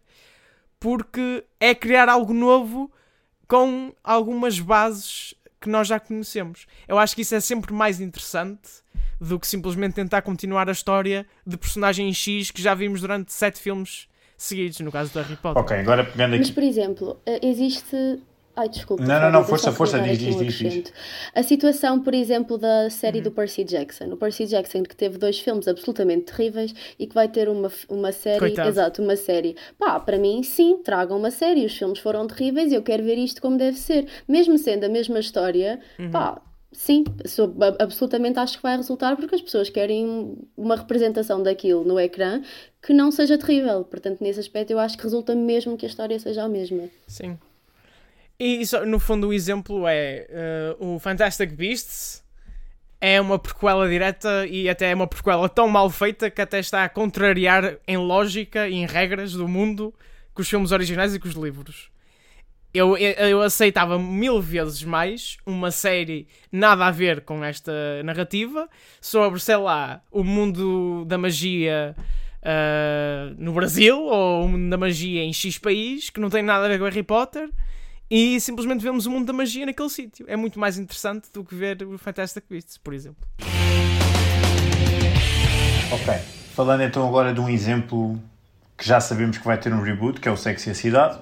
porque 0.80 1.44
é 1.60 1.74
criar 1.74 2.10
algo 2.10 2.34
novo 2.34 2.92
com 3.48 3.94
algumas 4.04 4.60
bases 4.60 5.34
que 5.62 5.70
nós 5.70 5.88
já 5.88 6.00
conhecemos. 6.00 6.66
Eu 6.88 6.98
acho 6.98 7.16
que 7.16 7.22
isso 7.22 7.36
é 7.36 7.40
sempre 7.40 7.74
mais 7.74 8.00
interessante 8.00 8.84
do 9.20 9.40
que 9.40 9.48
simplesmente 9.48 9.96
tentar 9.96 10.22
continuar 10.22 10.68
a 10.68 10.72
história 10.72 11.26
de 11.46 11.58
personagem 11.58 12.14
X 12.14 12.52
que 12.52 12.62
já 12.62 12.74
vimos 12.74 13.02
durante 13.02 13.32
sete 13.32 13.60
filmes 13.60 14.08
seguidos, 14.46 14.80
no 14.80 14.92
caso 14.92 15.12
do 15.12 15.20
Harry 15.20 15.36
Potter. 15.36 15.62
Ok, 15.62 15.78
agora 15.78 16.04
pegando 16.04 16.34
aqui. 16.36 16.44
Mas, 16.44 16.52
por 16.52 16.64
exemplo, 16.64 17.20
eh, 17.26 17.40
existe. 17.42 18.20
Ai, 18.56 18.70
desculpa. 18.70 19.04
Não, 19.04 19.20
não, 19.20 19.32
não, 19.32 19.44
força, 19.44 19.70
força, 19.74 20.00
diz, 20.00 20.18
diz, 20.18 20.38
diz, 20.38 20.54
diz. 20.54 20.94
A 21.34 21.44
situação, 21.44 22.02
por 22.02 22.14
exemplo, 22.14 22.58
da 22.58 22.90
série 22.90 23.18
uhum. 23.18 23.26
do 23.26 23.32
Percy 23.32 23.66
Jackson. 23.66 24.06
O 24.06 24.18
Percy 24.18 24.46
Jackson, 24.46 24.84
que 24.84 24.96
teve 24.96 25.18
dois 25.18 25.38
filmes 25.38 25.68
absolutamente 25.68 26.32
terríveis 26.32 26.74
e 26.98 27.06
que 27.06 27.14
vai 27.14 27.28
ter 27.28 27.50
uma, 27.50 27.70
uma 27.90 28.14
série. 28.14 28.40
Coitado. 28.40 28.70
Exato, 28.70 29.02
uma 29.02 29.18
série. 29.18 29.58
Pá, 29.78 30.00
para 30.00 30.18
mim, 30.18 30.42
sim, 30.42 30.78
tragam 30.82 31.18
uma 31.18 31.32
série. 31.32 31.66
Os 31.66 31.78
filmes 31.78 32.00
foram 32.00 32.26
terríveis 32.28 32.72
e 32.72 32.76
eu 32.76 32.82
quero 32.82 33.04
ver 33.04 33.18
isto 33.18 33.42
como 33.42 33.58
deve 33.58 33.78
ser. 33.78 34.08
Mesmo 34.26 34.58
sendo 34.58 34.86
a 34.86 34.90
mesma 34.90 35.20
história, 35.20 35.80
uhum. 36.00 36.12
pá 36.12 36.42
Sim, 36.78 37.06
sou, 37.26 37.56
absolutamente 37.80 38.38
acho 38.38 38.58
que 38.58 38.64
vai 38.64 38.76
resultar 38.76 39.16
porque 39.16 39.36
as 39.36 39.42
pessoas 39.42 39.70
querem 39.70 40.38
uma 40.58 40.76
representação 40.76 41.42
daquilo 41.42 41.86
no 41.86 42.00
ecrã 42.00 42.42
que 42.82 42.94
não 42.94 43.12
seja 43.12 43.38
terrível. 43.38 43.86
Portanto, 43.86 44.22
nesse 44.22 44.42
aspecto, 44.42 44.72
eu 44.72 44.80
acho 44.80 44.98
que 44.98 45.04
resulta 45.04 45.34
mesmo 45.34 45.78
que 45.78 45.86
a 45.86 45.90
história 45.90 46.20
seja 46.20 46.44
a 46.44 46.50
mesma. 46.50 46.90
Sim. 47.08 47.40
E 48.38 48.62
no 48.86 49.00
fundo, 49.00 49.30
o 49.30 49.34
exemplo 49.34 49.88
é 49.88 50.76
uh, 50.80 50.96
o 50.96 51.00
Fantastic 51.00 51.52
Beasts 51.54 52.22
é 53.00 53.22
uma 53.22 53.40
prequela 53.40 53.88
direta 53.88 54.46
e 54.46 54.68
até 54.68 54.92
é 54.92 54.96
uma 54.96 55.08
prequela 55.08 55.48
tão 55.48 55.70
mal 55.70 55.90
feita 55.90 56.30
que 56.30 56.42
até 56.42 56.60
está 56.60 56.84
a 56.84 56.90
contrariar 56.90 57.78
em 57.88 57.98
lógica 57.98 58.68
e 58.68 58.74
em 58.74 58.86
regras 58.86 59.32
do 59.32 59.48
mundo 59.48 59.94
com 60.34 60.42
os 60.42 60.50
filmes 60.50 60.74
originais 60.74 61.16
e 61.16 61.20
com 61.20 61.28
os 61.28 61.36
livros 61.36 61.95
eu, 62.76 62.98
eu 62.98 63.42
aceitava 63.42 63.98
mil 63.98 64.42
vezes 64.42 64.84
mais 64.84 65.38
uma 65.46 65.72
série 65.72 66.28
nada 66.52 66.86
a 66.86 66.92
ver 66.92 67.22
com 67.22 67.42
esta 67.42 67.72
narrativa 68.04 68.68
sobre, 69.00 69.40
sei 69.40 69.56
lá, 69.56 70.02
o 70.12 70.26
mundo 70.26 71.06
da 71.06 71.18
magia 71.18 71.96
uh, 72.42 73.34
no 73.38 73.54
Brasil 73.54 73.98
ou 73.98 74.44
o 74.44 74.50
mundo 74.50 74.70
da 74.70 74.78
magia 74.78 75.24
em 75.24 75.32
X 75.32 75.58
país 75.58 76.10
que 76.10 76.20
não 76.20 76.30
tem 76.30 76.44
nada 76.44 76.66
a 76.66 76.68
ver 76.68 76.78
com 76.78 76.84
Harry 76.84 77.02
Potter 77.02 77.50
e 78.12 78.42
simplesmente 78.42 78.84
vemos 78.84 79.06
o 79.06 79.12
mundo 79.12 79.26
da 79.26 79.34
magia 79.34 79.66
naquele 79.66 79.90
sítio. 79.90 80.26
É 80.28 80.36
muito 80.36 80.60
mais 80.60 80.78
interessante 80.78 81.30
do 81.32 81.46
que 81.46 81.56
ver 81.56 81.82
o 81.82 81.98
Fantastic 81.98 82.44
Beasts, 82.50 82.78
por 82.78 82.94
exemplo. 82.94 83.26
Ok. 85.94 86.14
Falando 86.54 86.84
então 86.84 87.08
agora 87.08 87.34
de 87.34 87.40
um 87.40 87.48
exemplo 87.48 88.22
que 88.78 88.86
já 88.86 89.00
sabemos 89.00 89.38
que 89.38 89.46
vai 89.46 89.58
ter 89.58 89.74
um 89.74 89.82
reboot, 89.82 90.20
que 90.20 90.28
é 90.28 90.32
o 90.32 90.36
Sexy 90.36 90.70
a 90.70 90.76
Cidade 90.76 91.20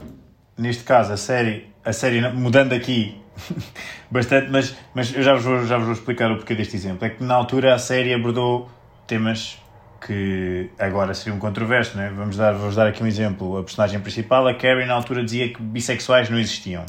neste 0.57 0.83
caso, 0.83 1.13
a 1.13 1.17
série, 1.17 1.67
a 1.83 1.93
série 1.93 2.21
mudando 2.31 2.73
aqui 2.73 3.19
bastante, 4.09 4.49
mas, 4.49 4.75
mas 4.93 5.13
eu 5.15 5.23
já 5.23 5.33
vos, 5.33 5.43
vou, 5.43 5.65
já 5.65 5.77
vos 5.77 5.85
vou 5.85 5.93
explicar 5.93 6.31
o 6.31 6.37
porquê 6.37 6.55
deste 6.55 6.75
exemplo. 6.75 7.05
É 7.05 7.09
que 7.09 7.23
na 7.23 7.35
altura 7.35 7.73
a 7.73 7.79
série 7.79 8.13
abordou 8.13 8.69
temas 9.07 9.57
que 10.05 10.69
agora 10.77 11.13
seriam 11.13 11.39
controversos, 11.39 11.95
né? 11.95 12.11
Vamos 12.15 12.35
dar, 12.35 12.53
vamos 12.53 12.75
dar 12.75 12.87
aqui 12.87 13.01
um 13.01 13.07
exemplo. 13.07 13.57
A 13.57 13.63
personagem 13.63 13.99
principal, 13.99 14.47
a 14.47 14.53
Carrie, 14.53 14.85
na 14.85 14.93
altura 14.93 15.23
dizia 15.23 15.51
que 15.51 15.61
bissexuais 15.61 16.29
não 16.29 16.37
existiam. 16.37 16.85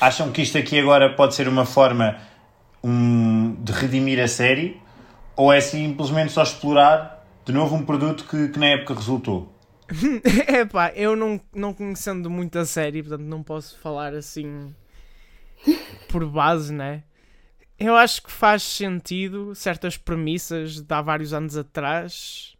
Acham 0.00 0.30
que 0.30 0.42
isto 0.42 0.56
aqui 0.56 0.78
agora 0.78 1.12
pode 1.14 1.34
ser 1.34 1.48
uma 1.48 1.64
forma 1.64 2.16
um, 2.82 3.56
de 3.58 3.72
redimir 3.72 4.22
a 4.22 4.28
série? 4.28 4.80
Ou 5.34 5.52
é 5.52 5.60
simplesmente 5.60 6.32
só 6.32 6.42
explorar 6.42 7.24
de 7.44 7.52
novo 7.52 7.74
um 7.74 7.84
produto 7.84 8.24
que, 8.24 8.48
que 8.48 8.58
na 8.58 8.66
época 8.66 8.94
resultou? 8.94 9.52
é 10.46 10.64
pá, 10.64 10.92
eu 10.94 11.16
não, 11.16 11.40
não 11.54 11.72
conhecendo 11.72 12.28
muito 12.28 12.58
a 12.58 12.66
série, 12.66 13.02
portanto 13.02 13.26
não 13.26 13.42
posso 13.42 13.78
falar 13.78 14.14
assim 14.14 14.74
por 16.08 16.26
base, 16.26 16.72
né? 16.72 17.02
Eu 17.78 17.96
acho 17.96 18.22
que 18.22 18.30
faz 18.30 18.62
sentido 18.62 19.54
certas 19.54 19.96
premissas 19.96 20.80
de 20.80 20.94
há 20.94 21.00
vários 21.00 21.32
anos 21.32 21.56
atrás 21.56 22.56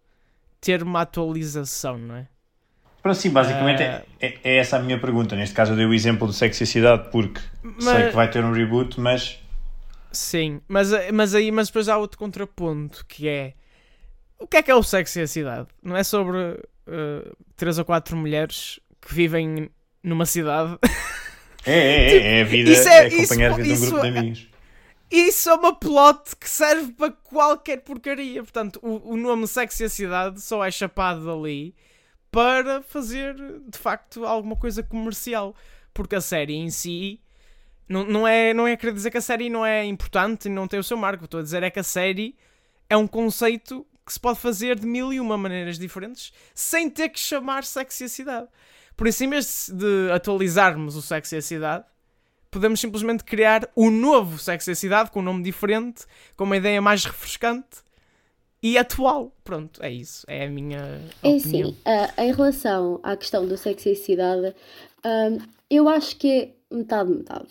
ter 0.60 0.82
uma 0.82 1.02
atualização, 1.02 1.98
não 1.98 2.16
é? 2.16 2.28
Para 3.02 3.14
sim, 3.14 3.30
basicamente 3.30 3.82
é, 3.82 4.04
é, 4.20 4.38
é, 4.42 4.56
essa 4.58 4.76
a 4.76 4.80
minha 4.80 4.98
pergunta. 4.98 5.36
Neste 5.36 5.54
caso 5.54 5.72
eu 5.72 5.76
dei 5.76 5.86
o 5.86 5.94
exemplo 5.94 6.26
do 6.26 6.32
Sexy 6.32 6.66
Cidade 6.66 7.10
porque 7.10 7.40
mas, 7.62 7.84
sei 7.84 8.08
que 8.08 8.16
vai 8.16 8.30
ter 8.30 8.44
um 8.44 8.52
reboot, 8.52 8.98
mas. 9.00 9.40
Sim, 10.10 10.60
mas, 10.66 10.90
mas 11.12 11.34
aí 11.34 11.50
mas 11.52 11.68
depois 11.68 11.88
há 11.88 11.96
outro 11.96 12.18
contraponto 12.18 13.04
que 13.06 13.28
é 13.28 13.54
o 14.38 14.46
que 14.46 14.56
é 14.56 14.62
que 14.62 14.70
é 14.70 14.74
o 14.74 14.82
sexo 14.82 15.18
e 15.18 15.22
a 15.22 15.26
cidade? 15.26 15.66
Não 15.82 15.96
é 15.96 16.04
sobre 16.04 16.60
uh, 16.88 17.36
três 17.56 17.78
ou 17.78 17.84
quatro 17.84 18.16
mulheres 18.16 18.80
que 19.00 19.14
vivem 19.14 19.70
numa 20.02 20.26
cidade. 20.26 20.78
É, 21.66 21.72
é, 21.72 22.16
é, 22.16 22.38
é 22.38 22.40
a 22.40 22.44
vida, 22.44 22.70
isso 22.70 22.88
é, 22.88 23.04
é 23.04 23.06
acompanhar 23.06 23.50
isso, 23.50 23.60
a 23.60 23.62
vida 23.62 23.74
de 23.74 23.74
um 23.74 23.86
grupo 23.86 24.00
de 24.00 24.06
é- 24.06 24.18
amigos. 24.18 24.48
Isso 25.10 25.48
é 25.48 25.54
uma 25.54 25.74
plot 25.74 26.36
que 26.36 26.48
serve 26.48 26.92
para 26.92 27.10
qualquer 27.10 27.78
porcaria. 27.78 28.42
Portanto, 28.42 28.78
o, 28.82 29.12
o 29.12 29.16
nome 29.16 29.46
Sexy 29.46 29.84
a 29.84 29.88
Cidade 29.88 30.40
só 30.40 30.64
é 30.64 30.70
chapado 30.70 31.30
ali 31.30 31.74
para 32.30 32.82
fazer 32.82 33.34
de 33.34 33.78
facto 33.78 34.24
alguma 34.26 34.54
coisa 34.54 34.82
comercial. 34.82 35.54
Porque 35.94 36.14
a 36.14 36.20
série 36.20 36.54
em 36.54 36.70
si 36.70 37.20
não, 37.88 38.04
não, 38.04 38.28
é, 38.28 38.52
não 38.52 38.68
é 38.68 38.76
querer 38.76 38.92
dizer 38.92 39.10
que 39.10 39.16
a 39.16 39.22
série 39.22 39.48
não 39.48 39.64
é 39.64 39.84
importante 39.84 40.46
e 40.46 40.50
não 40.50 40.68
tem 40.68 40.78
o 40.78 40.84
seu 40.84 40.96
marco. 40.96 41.24
Estou 41.24 41.40
a 41.40 41.42
dizer 41.42 41.62
é 41.62 41.70
que 41.70 41.80
a 41.80 41.84
série 41.84 42.36
é 42.88 42.96
um 42.96 43.06
conceito 43.06 43.86
que 44.08 44.14
se 44.14 44.20
pode 44.20 44.40
fazer 44.40 44.78
de 44.78 44.86
mil 44.86 45.12
e 45.12 45.20
uma 45.20 45.36
maneiras 45.36 45.78
diferentes 45.78 46.32
sem 46.54 46.88
ter 46.88 47.10
que 47.10 47.20
chamar 47.20 47.62
sexy 47.62 48.04
a 48.04 48.08
cidade. 48.08 48.48
Por 48.96 49.06
isso, 49.06 49.22
em 49.22 49.30
vez 49.30 49.70
de 49.72 50.10
atualizarmos 50.10 50.96
o 50.96 51.02
sexy 51.02 51.36
a 51.36 51.42
cidade, 51.42 51.84
podemos 52.50 52.80
simplesmente 52.80 53.22
criar 53.22 53.70
o 53.76 53.86
um 53.86 53.90
novo 53.90 54.38
sexy 54.38 54.70
a 54.70 54.74
cidade 54.74 55.10
com 55.10 55.20
um 55.20 55.22
nome 55.22 55.42
diferente, 55.42 56.06
com 56.36 56.44
uma 56.44 56.56
ideia 56.56 56.80
mais 56.80 57.04
refrescante 57.04 57.82
e 58.62 58.76
atual. 58.78 59.30
Pronto, 59.44 59.80
é 59.82 59.92
isso. 59.92 60.24
É 60.26 60.46
a 60.46 60.50
minha. 60.50 61.00
É 61.22 61.28
opinião. 61.28 61.36
assim, 61.36 61.62
uh, 61.64 62.22
em 62.22 62.32
relação 62.32 63.00
à 63.02 63.16
questão 63.16 63.46
do 63.46 63.56
sexy 63.56 63.90
a 63.90 63.94
cidade, 63.94 64.48
uh, 64.48 65.48
eu 65.70 65.88
acho 65.88 66.16
que 66.16 66.32
é 66.32 66.74
metade-metade. 66.74 67.48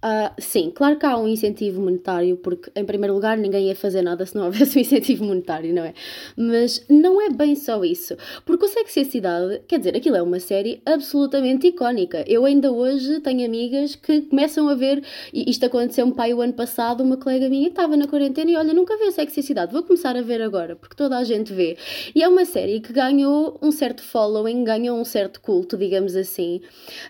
Uh, 0.00 0.30
sim, 0.40 0.70
claro 0.70 0.96
que 0.96 1.04
há 1.04 1.16
um 1.18 1.26
incentivo 1.26 1.80
monetário, 1.80 2.36
porque 2.36 2.70
em 2.76 2.84
primeiro 2.84 3.14
lugar 3.14 3.36
ninguém 3.36 3.66
ia 3.66 3.74
fazer 3.74 4.00
nada 4.00 4.24
se 4.24 4.36
não 4.36 4.44
houvesse 4.46 4.78
um 4.78 4.80
incentivo 4.80 5.24
monetário, 5.24 5.74
não 5.74 5.82
é? 5.82 5.92
Mas 6.36 6.84
não 6.88 7.20
é 7.20 7.28
bem 7.30 7.56
só 7.56 7.82
isso, 7.84 8.16
porque 8.46 8.64
o 8.64 8.68
Sexy 8.68 9.04
Cidade, 9.04 9.60
quer 9.66 9.78
dizer, 9.78 9.96
aquilo 9.96 10.14
é 10.14 10.22
uma 10.22 10.38
série 10.38 10.80
absolutamente 10.86 11.66
icónica. 11.66 12.24
Eu 12.28 12.44
ainda 12.44 12.70
hoje 12.70 13.18
tenho 13.20 13.44
amigas 13.44 13.96
que 13.96 14.20
começam 14.22 14.68
a 14.68 14.76
ver, 14.76 15.02
e 15.32 15.50
isto 15.50 15.66
aconteceu-me 15.66 16.14
pai 16.14 16.32
o 16.32 16.40
ano 16.40 16.52
passado, 16.52 17.02
uma 17.02 17.16
colega 17.16 17.48
minha 17.48 17.68
estava 17.68 17.96
na 17.96 18.06
quarentena 18.06 18.52
e 18.52 18.56
olha, 18.56 18.72
nunca 18.72 18.96
vi 18.98 19.08
a 19.08 19.10
Sexy 19.10 19.42
Cidade, 19.42 19.72
vou 19.72 19.82
começar 19.82 20.16
a 20.16 20.22
ver 20.22 20.40
agora, 20.40 20.76
porque 20.76 20.94
toda 20.94 21.18
a 21.18 21.24
gente 21.24 21.52
vê. 21.52 21.76
E 22.14 22.22
é 22.22 22.28
uma 22.28 22.44
série 22.44 22.78
que 22.78 22.92
ganhou 22.92 23.58
um 23.60 23.72
certo 23.72 24.04
following, 24.04 24.62
ganhou 24.62 24.96
um 24.96 25.04
certo 25.04 25.40
culto, 25.40 25.76
digamos 25.76 26.14
assim, 26.14 26.60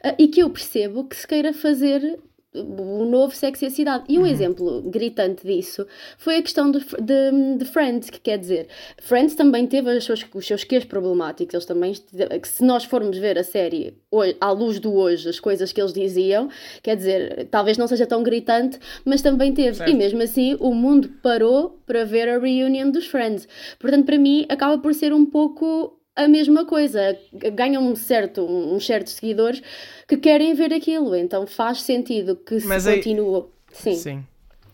uh, 0.03 0.15
e 0.19 0.27
que 0.27 0.41
eu 0.41 0.49
percebo 0.49 1.05
que 1.05 1.15
se 1.15 1.27
queira 1.27 1.53
fazer 1.53 2.19
o 2.55 3.05
novo 3.05 3.35
Sexy 3.35 3.67
a 3.67 3.71
Cidade. 3.71 4.05
E 4.09 4.19
um 4.19 4.23
uhum. 4.23 4.27
exemplo 4.27 4.83
gritante 4.83 5.47
disso 5.47 5.87
foi 6.17 6.37
a 6.37 6.43
questão 6.43 6.71
de, 6.71 6.79
de, 6.79 7.57
de, 7.59 7.65
Friends, 7.67 8.09
que 8.09 8.19
quer 8.19 8.39
dizer, 8.39 8.69
Friends 8.99 9.35
também 9.35 9.67
teve 9.67 9.95
os 9.97 10.05
seus, 10.05 10.25
os 10.33 10.47
seus 10.47 10.65
quês 10.65 10.85
problemáticos, 10.85 11.55
eles 11.55 11.67
também, 11.67 11.93
se 11.95 12.65
nós 12.65 12.85
formos 12.85 13.19
ver 13.19 13.39
a 13.39 13.45
série 13.45 13.95
hoje, 14.11 14.37
à 14.41 14.51
luz 14.51 14.81
do 14.81 14.95
hoje, 14.95 15.29
as 15.29 15.39
coisas 15.39 15.73
que 15.73 15.81
eles 15.81 15.93
diziam, 15.93 16.49
quer 16.83 16.97
dizer, 16.97 17.49
talvez 17.51 17.77
não 17.77 17.87
seja 17.87 18.07
tão 18.07 18.23
gritante, 18.23 18.79
mas 19.05 19.21
também 19.21 19.53
teve. 19.53 19.77
Certo. 19.77 19.91
E 19.91 19.95
mesmo 19.95 20.23
assim, 20.23 20.57
o 20.59 20.73
mundo 20.73 21.09
parou 21.23 21.79
para 21.87 22.05
ver 22.05 22.29
a 22.29 22.39
reunion 22.39 22.91
dos 22.91 23.07
Friends. 23.07 23.47
Portanto, 23.79 24.07
para 24.07 24.19
mim, 24.19 24.47
acaba 24.49 24.79
por 24.79 24.95
ser 24.95 25.13
um 25.13 25.27
pouco 25.27 25.98
a 26.19 26.27
mesma 26.27 26.67
coisa, 26.67 27.17
ganham 27.55 27.81
um 27.81 27.95
certo, 27.95 28.45
uns 28.45 28.85
certos 28.85 29.13
seguidores 29.13 29.63
que 30.07 30.17
querem 30.17 30.53
ver 30.53 30.73
aquilo, 30.75 31.15
então 31.15 31.47
faz 31.47 31.83
sentido 31.83 32.35
que 32.35 32.59
se 32.59 32.73
aí... 32.89 32.97
continue. 32.97 33.45
Sim. 33.73 33.95
Sim. 33.95 34.27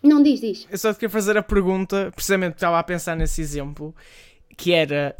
Não 0.02 0.22
diz, 0.22 0.40
diz. 0.40 0.66
Eu 0.70 0.78
só 0.78 0.92
te 0.92 0.96
queria 0.96 1.10
fazer 1.10 1.36
a 1.36 1.42
pergunta, 1.42 2.10
precisamente 2.14 2.54
estava 2.54 2.78
a 2.78 2.82
pensar 2.82 3.14
nesse 3.14 3.42
exemplo, 3.42 3.94
que 4.56 4.72
era: 4.72 5.14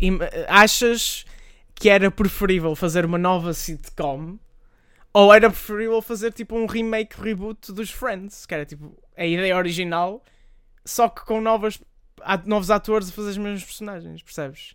achas 0.48 1.26
que 1.74 1.90
era 1.90 2.10
preferível 2.10 2.74
fazer 2.74 3.04
uma 3.04 3.18
nova 3.18 3.52
sitcom 3.52 4.38
ou 5.12 5.32
era 5.32 5.50
preferível 5.50 6.00
fazer 6.00 6.32
tipo 6.32 6.56
um 6.56 6.64
remake, 6.64 7.20
reboot 7.20 7.70
dos 7.70 7.90
Friends? 7.90 8.46
Que 8.46 8.54
era 8.54 8.64
tipo 8.64 8.96
a 9.14 9.26
ideia 9.26 9.56
original, 9.56 10.22
só 10.84 11.08
que 11.08 11.22
com 11.24 11.40
novas, 11.40 11.78
novos 12.46 12.70
atores 12.70 13.10
a 13.10 13.12
fazer 13.12 13.30
os 13.30 13.38
mesmos 13.38 13.64
personagens, 13.64 14.22
percebes? 14.22 14.74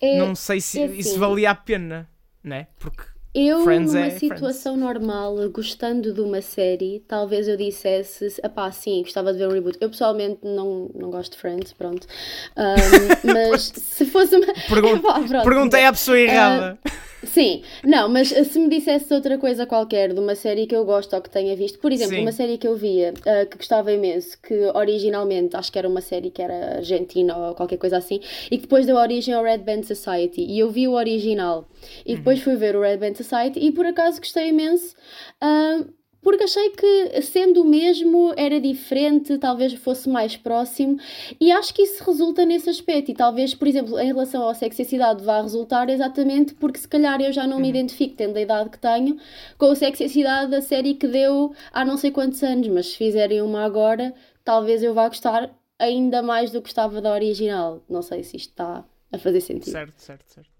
É, 0.00 0.18
não 0.18 0.34
sei 0.34 0.60
se 0.60 0.80
é 0.80 0.84
assim, 0.84 0.98
isso 0.98 1.18
valia 1.18 1.50
a 1.50 1.54
pena, 1.54 2.08
né? 2.42 2.68
Porque 2.78 3.04
eu, 3.32 3.62
Friends 3.62 3.94
numa 3.94 4.06
é 4.06 4.10
situação 4.10 4.76
Friends. 4.76 4.94
normal, 5.06 5.36
gostando 5.50 6.12
de 6.12 6.20
uma 6.20 6.42
série, 6.42 7.04
talvez 7.06 7.46
eu 7.46 7.56
dissesse, 7.56 8.28
pá, 8.54 8.72
sim, 8.72 9.02
gostava 9.02 9.32
de 9.32 9.38
ver 9.38 9.46
um 9.46 9.52
reboot. 9.52 9.78
Eu 9.80 9.88
pessoalmente 9.88 10.40
não, 10.42 10.90
não 10.94 11.10
gosto 11.10 11.32
de 11.32 11.38
Friends, 11.38 11.72
pronto. 11.72 12.08
Um, 12.56 13.30
mas 13.32 13.62
se 13.66 14.04
fosse 14.06 14.34
uma. 14.34 14.52
Pergun 14.68 14.98
pronto, 15.28 15.44
Perguntei 15.44 15.84
à 15.84 15.92
pessoa 15.92 16.18
errada. 16.18 16.78
Uh, 16.84 16.90
Sim, 17.32 17.62
não, 17.84 18.08
mas 18.08 18.28
se 18.28 18.58
me 18.58 18.68
dissesse 18.68 19.14
outra 19.14 19.38
coisa 19.38 19.64
qualquer 19.64 20.12
de 20.12 20.18
uma 20.18 20.34
série 20.34 20.66
que 20.66 20.74
eu 20.74 20.84
gosto 20.84 21.14
ou 21.14 21.22
que 21.22 21.30
tenha 21.30 21.54
visto, 21.54 21.78
por 21.78 21.92
exemplo, 21.92 22.16
Sim. 22.16 22.22
uma 22.22 22.32
série 22.32 22.58
que 22.58 22.66
eu 22.66 22.74
via 22.74 23.14
uh, 23.14 23.48
que 23.48 23.56
gostava 23.56 23.92
imenso, 23.92 24.36
que 24.42 24.54
originalmente 24.74 25.56
acho 25.56 25.70
que 25.70 25.78
era 25.78 25.88
uma 25.88 26.00
série 26.00 26.28
que 26.32 26.42
era 26.42 26.78
argentina 26.78 27.36
ou 27.36 27.54
qualquer 27.54 27.76
coisa 27.76 27.98
assim, 27.98 28.20
e 28.50 28.56
que 28.56 28.62
depois 28.62 28.84
deu 28.84 28.96
origem 28.96 29.32
ao 29.32 29.44
Red 29.44 29.58
Band 29.58 29.84
Society, 29.84 30.40
e 30.40 30.58
eu 30.58 30.70
vi 30.70 30.88
o 30.88 30.94
original, 30.94 31.68
e 32.04 32.16
depois 32.16 32.38
uhum. 32.38 32.44
fui 32.44 32.56
ver 32.56 32.74
o 32.74 32.80
Red 32.80 32.96
Band 32.96 33.14
Society, 33.14 33.60
e 33.60 33.70
por 33.70 33.86
acaso 33.86 34.18
gostei 34.18 34.48
imenso. 34.48 34.96
Uh, 35.40 35.99
porque 36.22 36.44
achei 36.44 36.70
que, 36.70 37.22
sendo 37.22 37.62
o 37.62 37.64
mesmo, 37.64 38.32
era 38.36 38.60
diferente, 38.60 39.38
talvez 39.38 39.72
fosse 39.74 40.08
mais 40.08 40.36
próximo, 40.36 40.98
e 41.40 41.50
acho 41.50 41.72
que 41.72 41.82
isso 41.82 42.04
resulta 42.04 42.44
nesse 42.44 42.68
aspecto. 42.68 43.10
E 43.10 43.14
talvez, 43.14 43.54
por 43.54 43.66
exemplo, 43.66 43.98
em 43.98 44.06
relação 44.06 44.48
à 44.48 44.54
sexicidade, 44.54 45.24
vá 45.24 45.40
resultar 45.40 45.88
exatamente 45.88 46.54
porque, 46.54 46.78
se 46.78 46.88
calhar, 46.88 47.20
eu 47.20 47.32
já 47.32 47.46
não 47.46 47.58
me 47.58 47.64
uhum. 47.64 47.70
identifico, 47.70 48.16
tendo 48.16 48.36
a 48.36 48.40
idade 48.40 48.70
que 48.70 48.78
tenho, 48.78 49.18
com 49.56 49.66
a 49.66 49.74
sexicidade 49.74 50.50
da 50.50 50.60
série 50.60 50.94
que 50.94 51.08
deu 51.08 51.52
há 51.72 51.84
não 51.84 51.96
sei 51.96 52.10
quantos 52.10 52.42
anos, 52.42 52.68
mas 52.68 52.88
se 52.88 52.96
fizerem 52.96 53.42
uma 53.42 53.64
agora, 53.64 54.14
talvez 54.44 54.82
eu 54.82 54.92
vá 54.92 55.08
gostar 55.08 55.50
ainda 55.78 56.22
mais 56.22 56.50
do 56.50 56.60
que 56.60 56.68
gostava 56.68 57.00
da 57.00 57.12
original. 57.12 57.82
Não 57.88 58.02
sei 58.02 58.22
se 58.22 58.36
isto 58.36 58.50
está 58.50 58.84
a 59.10 59.18
fazer 59.18 59.40
sentido. 59.40 59.72
Certo, 59.72 59.98
certo, 59.98 60.24
certo. 60.28 60.59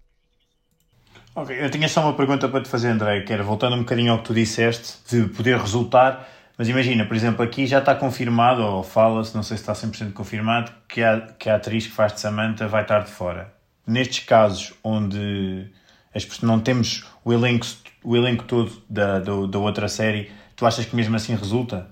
Ok, 1.33 1.55
eu 1.57 1.69
tinha 1.71 1.87
só 1.87 2.01
uma 2.01 2.13
pergunta 2.13 2.49
para 2.49 2.61
te 2.61 2.67
fazer, 2.67 2.89
André, 2.89 3.21
que 3.21 3.31
era 3.31 3.41
voltando 3.41 3.77
um 3.77 3.79
bocadinho 3.79 4.11
ao 4.11 4.17
que 4.17 4.25
tu 4.25 4.33
disseste, 4.33 4.97
de 5.09 5.29
poder 5.29 5.57
resultar, 5.57 6.27
mas 6.57 6.67
imagina, 6.67 7.05
por 7.05 7.15
exemplo, 7.15 7.41
aqui 7.41 7.65
já 7.65 7.79
está 7.79 7.95
confirmado, 7.95 8.61
ou 8.61 8.83
fala-se, 8.83 9.33
não 9.33 9.41
sei 9.41 9.55
se 9.55 9.63
está 9.63 9.71
100% 9.71 10.11
confirmado, 10.11 10.73
que 10.89 11.01
a, 11.01 11.21
que 11.39 11.49
a 11.49 11.55
atriz 11.55 11.87
que 11.87 11.93
faz 11.93 12.13
de 12.13 12.19
Samantha 12.19 12.67
vai 12.67 12.81
estar 12.81 12.99
de 12.99 13.11
fora. 13.11 13.53
Nestes 13.87 14.25
casos 14.25 14.73
onde 14.83 15.67
as, 16.13 16.41
não 16.41 16.59
temos 16.59 17.07
o 17.23 17.31
elenco, 17.31 17.65
o 18.03 18.17
elenco 18.17 18.43
todo 18.43 18.69
da, 18.89 19.19
da, 19.19 19.45
da 19.47 19.59
outra 19.59 19.87
série, 19.87 20.29
tu 20.57 20.65
achas 20.65 20.85
que 20.85 20.95
mesmo 20.97 21.15
assim 21.15 21.33
resulta? 21.33 21.87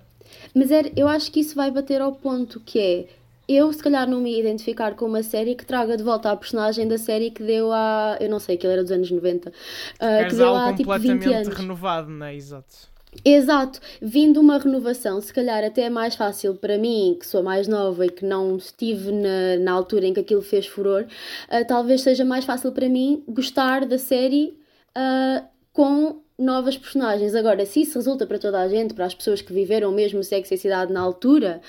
Mas 0.54 0.70
é, 0.70 0.92
eu 0.98 1.08
acho 1.08 1.32
que 1.32 1.40
isso 1.40 1.56
vai 1.56 1.72
bater 1.72 2.02
ao 2.02 2.12
ponto 2.12 2.60
que 2.60 2.78
é 2.78 3.19
eu 3.50 3.74
se 3.74 3.82
calhar 3.82 4.08
não 4.08 4.22
me 4.22 4.40
identificar 4.40 4.96
com 4.96 5.06
uma 5.06 5.24
série 5.24 5.56
que 5.56 5.66
traga 5.66 5.98
de 5.98 6.04
volta 6.04 6.32
a 6.32 6.36
personagem 6.38 6.88
da 6.88 7.00
série 7.00 7.32
que 7.32 7.42
deu 7.42 7.72
há. 7.74 8.16
Eu 8.20 8.30
não 8.30 8.40
sei, 8.40 8.56
aquilo 8.56 8.72
era 8.72 8.84
dos 8.84 8.92
anos 8.92 9.10
90. 9.10 9.50
Uh, 9.50 10.30
que 10.30 10.36
deu 10.36 10.56
há 10.56 10.74
tipo 10.74 10.98
20 11.00 11.34
anos. 11.34 11.48
renovado, 11.50 12.10
não 12.10 12.26
é? 12.28 12.36
Exato. 12.36 12.90
Exato, 13.26 13.80
vindo 14.00 14.40
uma 14.40 14.60
renovação, 14.60 15.20
se 15.20 15.34
calhar 15.34 15.64
até 15.64 15.82
é 15.82 15.90
mais 15.90 16.14
fácil 16.14 16.54
para 16.54 16.78
mim, 16.78 17.18
que 17.20 17.26
sou 17.26 17.42
mais 17.42 17.68
nova 17.68 18.06
e 18.06 18.10
que 18.10 18.24
não 18.24 18.56
estive 18.56 19.12
na, 19.12 19.58
na 19.60 19.72
altura 19.72 20.06
em 20.06 20.14
que 20.14 20.20
aquilo 20.20 20.44
fez 20.44 20.68
furor, 20.68 21.06
uh, 21.06 21.68
talvez 21.68 22.02
seja 22.02 22.24
mais 22.24 22.46
fácil 22.46 22.72
para 22.72 22.88
mim 22.88 23.24
gostar 23.28 23.84
da 23.88 23.98
série 23.98 24.56
uh, 24.96 25.44
com 25.74 26.22
novas 26.38 26.78
personagens. 26.78 27.36
Agora, 27.36 27.66
se 27.66 27.82
isso 27.82 27.98
resulta 27.98 28.26
para 28.26 28.40
toda 28.40 28.62
a 28.62 28.68
gente, 28.68 28.94
para 28.94 29.06
as 29.06 29.14
pessoas 29.14 29.42
que 29.42 29.52
viveram 29.52 29.92
mesmo 29.92 30.24
sexo 30.24 30.54
e 30.54 30.58
cidade 30.58 30.94
na 30.94 31.02
altura, 31.02 31.62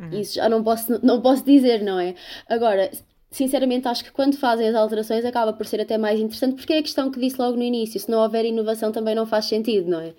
Uhum. 0.00 0.20
Isso 0.20 0.34
já 0.34 0.48
não 0.48 0.64
posso, 0.64 1.04
não 1.04 1.20
posso 1.20 1.44
dizer, 1.44 1.82
não 1.82 2.00
é? 2.00 2.14
Agora, 2.48 2.90
sinceramente, 3.30 3.86
acho 3.86 4.02
que 4.02 4.10
quando 4.10 4.36
fazem 4.36 4.68
as 4.68 4.74
alterações 4.74 5.24
acaba 5.24 5.52
por 5.52 5.66
ser 5.66 5.80
até 5.80 5.98
mais 5.98 6.18
interessante, 6.18 6.56
porque 6.56 6.72
é 6.72 6.78
a 6.78 6.82
questão 6.82 7.10
que 7.10 7.20
disse 7.20 7.38
logo 7.38 7.56
no 7.56 7.62
início: 7.62 8.00
se 8.00 8.10
não 8.10 8.18
houver 8.18 8.44
inovação 8.44 8.90
também 8.90 9.14
não 9.14 9.26
faz 9.26 9.44
sentido, 9.44 9.90
não 9.90 10.00
é? 10.00 10.14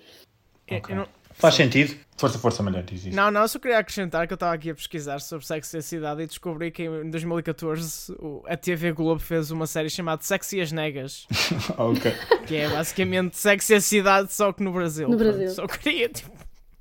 Okay. 0.70 0.94
Não... 0.94 1.06
Faz 1.34 1.54
sentido? 1.54 1.96
Força, 2.16 2.38
força, 2.38 2.62
melhor, 2.62 2.82
diz 2.82 3.06
isso. 3.06 3.16
Não, 3.16 3.30
não, 3.30 3.48
só 3.48 3.58
queria 3.58 3.78
acrescentar 3.78 4.26
que 4.26 4.32
eu 4.32 4.36
estava 4.36 4.54
aqui 4.54 4.70
a 4.70 4.74
pesquisar 4.74 5.18
sobre 5.18 5.46
sexo 5.46 5.76
e 5.76 5.78
a 5.78 5.82
cidade 5.82 6.22
e 6.22 6.26
descobri 6.26 6.70
que 6.70 6.84
em 6.84 7.10
2014 7.10 8.14
a 8.46 8.56
TV 8.56 8.92
Globo 8.92 9.20
fez 9.20 9.50
uma 9.50 9.66
série 9.66 9.88
chamada 9.90 10.22
Sexy 10.22 10.60
as 10.60 10.70
Negas. 10.70 11.26
ok. 11.76 12.12
Que 12.46 12.56
é 12.56 12.68
basicamente 12.68 13.36
sexo 13.36 13.72
e 13.72 13.76
a 13.76 13.80
cidade, 13.80 14.32
só 14.32 14.52
que 14.52 14.62
no 14.62 14.72
Brasil. 14.72 15.08
No 15.08 15.16
Brasil. 15.16 15.48
Só 15.48 15.66
queria, 15.66 16.10
tipo, 16.10 16.30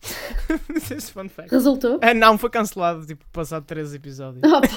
fun 1.12 1.30
fact. 1.30 1.52
Resultou? 1.52 2.00
É, 2.02 2.14
não, 2.14 2.38
foi 2.38 2.50
cancelado, 2.50 3.06
tipo, 3.06 3.26
passado 3.32 3.66
três 3.66 3.94
episódios. 3.94 4.44
Opa! 4.44 4.68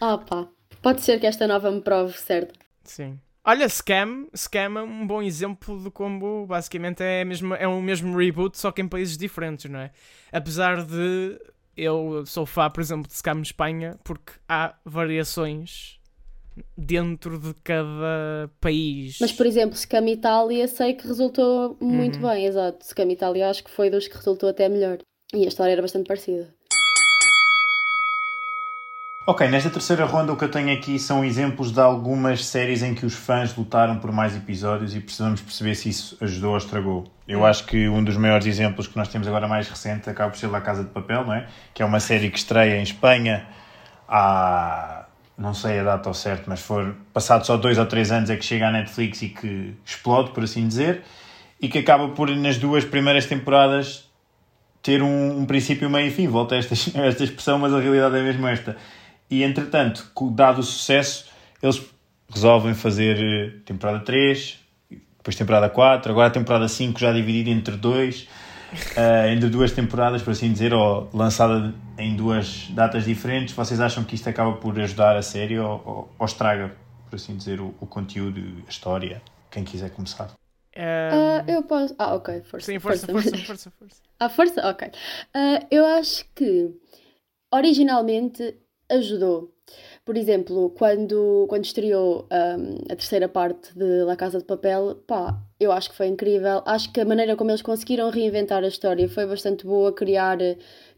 Opa! 0.14 0.48
Pode 0.80 1.00
ser 1.00 1.20
que 1.20 1.26
esta 1.26 1.46
nova 1.46 1.70
me 1.70 1.80
prove 1.80 2.12
certo. 2.18 2.58
Sim. 2.84 3.18
Olha, 3.44 3.68
Scam, 3.68 4.28
Scam 4.36 4.78
é 4.78 4.82
um 4.82 5.06
bom 5.06 5.20
exemplo 5.20 5.82
de 5.82 5.90
como 5.90 6.46
basicamente 6.46 7.02
é, 7.02 7.24
mesmo, 7.24 7.54
é 7.54 7.66
o 7.66 7.82
mesmo 7.82 8.16
reboot, 8.16 8.56
só 8.56 8.70
que 8.70 8.80
em 8.80 8.88
países 8.88 9.16
diferentes, 9.16 9.68
não 9.68 9.80
é? 9.80 9.90
Apesar 10.30 10.84
de 10.84 11.40
eu 11.76 12.24
sou 12.24 12.46
fã, 12.46 12.70
por 12.70 12.80
exemplo, 12.80 13.08
de 13.08 13.14
Scam 13.14 13.40
Espanha, 13.40 13.98
porque 14.04 14.32
há 14.48 14.74
variações 14.84 15.98
dentro 16.76 17.38
de 17.38 17.54
cada 17.62 18.50
país. 18.60 19.18
Mas, 19.20 19.32
por 19.32 19.46
exemplo, 19.46 19.76
Scam 19.76 20.08
Itália 20.08 20.68
sei 20.68 20.94
que 20.94 21.06
resultou 21.06 21.76
muito 21.80 22.16
uhum. 22.16 22.28
bem, 22.28 22.46
exato. 22.46 22.84
Scam 22.84 23.10
Itália 23.10 23.50
acho 23.50 23.64
que 23.64 23.70
foi 23.70 23.90
dos 23.90 24.06
que 24.06 24.16
resultou 24.16 24.48
até 24.48 24.68
melhor. 24.68 24.98
E 25.34 25.44
a 25.44 25.48
história 25.48 25.72
era 25.72 25.82
bastante 25.82 26.06
parecida. 26.06 26.48
Ok, 29.24 29.48
nesta 29.48 29.70
terceira 29.70 30.04
ronda 30.04 30.32
o 30.32 30.36
que 30.36 30.44
eu 30.44 30.50
tenho 30.50 30.76
aqui 30.76 30.98
são 30.98 31.24
exemplos 31.24 31.70
de 31.70 31.80
algumas 31.80 32.44
séries 32.44 32.82
em 32.82 32.92
que 32.92 33.06
os 33.06 33.14
fãs 33.14 33.54
lutaram 33.54 34.00
por 34.00 34.10
mais 34.10 34.36
episódios 34.36 34.96
e 34.96 35.00
precisamos 35.00 35.40
perceber 35.40 35.76
se 35.76 35.90
isso 35.90 36.18
ajudou 36.20 36.50
ou 36.50 36.56
estragou. 36.56 37.04
Eu 37.26 37.38
uhum. 37.38 37.46
acho 37.46 37.64
que 37.64 37.88
um 37.88 38.02
dos 38.02 38.16
maiores 38.16 38.46
exemplos 38.46 38.88
que 38.88 38.96
nós 38.96 39.06
temos 39.06 39.28
agora 39.28 39.46
mais 39.46 39.68
recente 39.68 40.10
acaba 40.10 40.30
por 40.30 40.38
ser 40.38 40.48
La 40.48 40.60
Casa 40.60 40.82
de 40.82 40.90
Papel, 40.90 41.24
não 41.24 41.34
é? 41.34 41.46
Que 41.72 41.84
é 41.84 41.86
uma 41.86 42.00
série 42.00 42.30
que 42.30 42.38
estreia 42.38 42.76
em 42.80 42.82
Espanha 42.82 43.46
há 44.08 45.06
não 45.36 45.54
sei 45.54 45.78
a 45.78 45.84
data 45.84 46.08
ao 46.08 46.14
certo, 46.14 46.44
mas 46.48 46.60
for 46.60 46.94
passado 47.12 47.46
só 47.46 47.56
dois 47.56 47.78
ou 47.78 47.86
três 47.86 48.12
anos 48.12 48.30
é 48.30 48.36
que 48.36 48.44
chega 48.44 48.68
à 48.68 48.72
Netflix 48.72 49.22
e 49.22 49.28
que 49.28 49.74
explode, 49.84 50.30
por 50.30 50.44
assim 50.44 50.66
dizer, 50.66 51.02
e 51.60 51.68
que 51.68 51.78
acaba 51.78 52.08
por, 52.08 52.28
nas 52.36 52.58
duas 52.58 52.84
primeiras 52.84 53.26
temporadas, 53.26 54.08
ter 54.82 55.02
um, 55.02 55.38
um 55.38 55.46
princípio, 55.46 55.88
meio 55.88 56.08
e 56.08 56.10
fim. 56.10 56.26
Volta 56.26 56.54
a 56.54 56.58
esta, 56.58 56.74
esta 57.00 57.24
expressão, 57.24 57.58
mas 57.58 57.72
a 57.72 57.80
realidade 57.80 58.16
é 58.16 58.22
mesmo 58.22 58.46
esta. 58.46 58.76
E 59.30 59.42
entretanto, 59.42 60.10
dado 60.32 60.60
o 60.60 60.62
sucesso, 60.62 61.26
eles 61.62 61.80
resolvem 62.28 62.74
fazer 62.74 63.18
eh, 63.18 63.58
temporada 63.64 64.00
3, 64.00 64.58
depois 64.90 65.36
temporada 65.36 65.68
4, 65.70 66.10
agora 66.10 66.28
a 66.28 66.30
temporada 66.30 66.66
5 66.66 66.98
já 66.98 67.12
dividida 67.12 67.50
entre 67.50 67.76
dois. 67.76 68.28
Uh, 68.72 69.28
entre 69.28 69.48
duas 69.48 69.72
temporadas, 69.72 70.22
por 70.22 70.30
assim 70.30 70.52
dizer, 70.52 70.72
ou 70.72 71.08
lançada 71.12 71.74
em 71.98 72.16
duas 72.16 72.68
datas 72.70 73.04
diferentes, 73.04 73.54
vocês 73.54 73.80
acham 73.80 74.04
que 74.04 74.14
isto 74.14 74.28
acaba 74.28 74.52
por 74.52 74.78
ajudar 74.78 75.16
a 75.16 75.22
série 75.22 75.58
ou, 75.58 75.82
ou, 75.84 76.12
ou 76.18 76.26
estraga, 76.26 76.74
por 77.08 77.16
assim 77.16 77.36
dizer, 77.36 77.60
o, 77.60 77.74
o 77.80 77.86
conteúdo, 77.86 78.40
a 78.66 78.70
história? 78.70 79.22
Quem 79.50 79.64
quiser 79.64 79.90
começar. 79.90 80.30
Uh, 80.74 81.44
eu 81.46 81.62
posso. 81.62 81.94
Ah, 81.98 82.14
ok, 82.14 82.42
força. 82.42 82.72
Sim, 82.72 82.78
força, 82.78 83.06
força, 83.06 83.30
força, 83.30 83.46
força. 83.46 83.70
força. 83.78 84.02
Ah, 84.18 84.28
força? 84.28 84.68
Ok. 84.68 84.88
Uh, 84.88 85.66
eu 85.68 85.84
acho 85.84 86.24
que 86.32 86.70
originalmente 87.52 88.56
ajudou. 88.88 89.52
Por 90.04 90.16
exemplo, 90.16 90.70
quando, 90.70 91.46
quando 91.48 91.64
estreou 91.64 92.28
um, 92.30 92.92
a 92.92 92.96
terceira 92.96 93.28
parte 93.28 93.76
de 93.76 94.04
La 94.04 94.16
Casa 94.16 94.38
de 94.38 94.44
Papel, 94.44 94.96
pá, 95.06 95.40
eu 95.62 95.72
acho 95.72 95.90
que 95.90 95.96
foi 95.96 96.06
incrível. 96.08 96.62
Acho 96.66 96.92
que 96.92 97.00
a 97.00 97.04
maneira 97.04 97.36
como 97.36 97.50
eles 97.50 97.62
conseguiram 97.62 98.10
reinventar 98.10 98.62
a 98.64 98.68
história 98.68 99.08
foi 99.08 99.26
bastante 99.26 99.64
boa, 99.64 99.92
criar, 99.92 100.38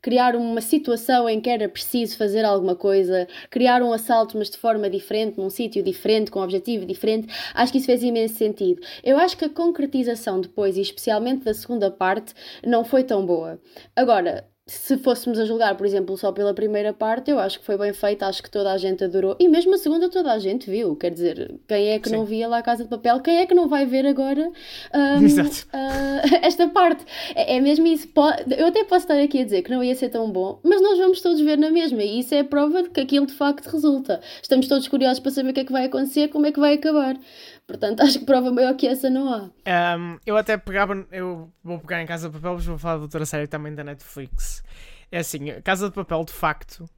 criar 0.00 0.34
uma 0.36 0.60
situação 0.60 1.28
em 1.28 1.40
que 1.40 1.50
era 1.50 1.68
preciso 1.68 2.16
fazer 2.16 2.44
alguma 2.44 2.74
coisa, 2.74 3.28
criar 3.50 3.82
um 3.82 3.92
assalto, 3.92 4.38
mas 4.38 4.50
de 4.50 4.58
forma 4.58 4.88
diferente, 4.88 5.38
num 5.38 5.50
sítio 5.50 5.82
diferente, 5.82 6.30
com 6.30 6.40
um 6.40 6.42
objetivo 6.42 6.86
diferente. 6.86 7.28
Acho 7.54 7.72
que 7.72 7.78
isso 7.78 7.86
fez 7.86 8.02
imenso 8.02 8.34
sentido. 8.34 8.80
Eu 9.02 9.18
acho 9.18 9.36
que 9.36 9.44
a 9.44 9.50
concretização 9.50 10.40
depois, 10.40 10.76
e 10.76 10.80
especialmente 10.80 11.44
da 11.44 11.54
segunda 11.54 11.90
parte, 11.90 12.34
não 12.64 12.84
foi 12.84 13.04
tão 13.04 13.24
boa. 13.26 13.60
Agora, 13.94 14.48
se 14.66 14.96
fôssemos 14.96 15.38
a 15.38 15.44
julgar, 15.44 15.76
por 15.76 15.86
exemplo, 15.86 16.16
só 16.16 16.32
pela 16.32 16.54
primeira 16.54 16.90
parte, 16.90 17.30
eu 17.30 17.38
acho 17.38 17.58
que 17.58 17.66
foi 17.66 17.76
bem 17.76 17.92
feita, 17.92 18.26
acho 18.26 18.42
que 18.42 18.50
toda 18.50 18.72
a 18.72 18.78
gente 18.78 19.04
adorou. 19.04 19.36
E 19.38 19.46
mesmo 19.46 19.74
a 19.74 19.78
segunda 19.78 20.08
toda 20.08 20.32
a 20.32 20.38
gente 20.38 20.70
viu. 20.70 20.96
Quer 20.96 21.10
dizer, 21.10 21.54
quem 21.68 21.88
é 21.90 21.98
que 21.98 22.08
Sim. 22.08 22.16
não 22.16 22.24
via 22.24 22.48
lá 22.48 22.58
a 22.58 22.62
Casa 22.62 22.84
de 22.84 22.88
Papel? 22.88 23.20
Quem 23.20 23.36
é 23.36 23.46
que 23.46 23.52
não 23.52 23.68
vai 23.68 23.84
ver 23.84 24.06
agora 24.06 24.50
um, 24.94 25.26
uh, 25.26 26.40
esta 26.40 26.66
parte? 26.68 27.04
É, 27.34 27.56
é, 27.56 27.60
mesmo 27.60 27.86
isso. 27.86 28.08
Eu 28.56 28.68
até 28.68 28.84
posso 28.84 29.04
estar 29.04 29.20
aqui 29.20 29.40
a 29.40 29.44
dizer 29.44 29.60
que 29.60 29.70
não 29.70 29.84
ia 29.84 29.94
ser 29.94 30.08
tão 30.08 30.30
bom, 30.30 30.58
mas 30.62 30.80
nós 30.80 30.96
vamos 30.96 31.20
todos 31.20 31.42
ver 31.42 31.58
na 31.58 31.70
mesma. 31.70 32.02
E 32.02 32.20
isso 32.20 32.34
é 32.34 32.40
a 32.40 32.44
prova 32.44 32.84
de 32.84 32.88
que 32.88 33.00
aquilo 33.00 33.26
de 33.26 33.34
facto 33.34 33.66
resulta. 33.66 34.22
Estamos 34.42 34.66
todos 34.66 34.88
curiosos 34.88 35.20
para 35.20 35.30
saber 35.30 35.50
o 35.50 35.52
que 35.52 35.60
é 35.60 35.64
que 35.64 35.72
vai 35.72 35.84
acontecer, 35.84 36.28
como 36.28 36.46
é 36.46 36.52
que 36.52 36.58
vai 36.58 36.74
acabar. 36.74 37.18
Portanto, 37.66 38.00
acho 38.02 38.18
que 38.18 38.24
prova 38.24 38.50
maior 38.50 38.74
que 38.74 38.86
essa 38.86 39.08
não 39.08 39.32
há. 39.32 39.96
Um, 39.96 40.18
eu 40.26 40.36
até 40.36 40.56
pegava, 40.56 41.06
eu 41.10 41.52
vou 41.62 41.78
pegar 41.78 42.02
em 42.02 42.06
Casa 42.06 42.28
de 42.28 42.34
Papel, 42.34 42.54
mas 42.54 42.66
vou 42.66 42.78
falar 42.78 42.96
de 42.96 43.02
outra 43.02 43.26
série 43.26 43.46
também 43.46 43.74
da 43.74 43.84
Netflix. 43.84 44.62
É 45.10 45.18
assim, 45.18 45.60
Casa 45.62 45.88
de 45.88 45.94
Papel, 45.94 46.24
de 46.24 46.32
facto, 46.32 46.88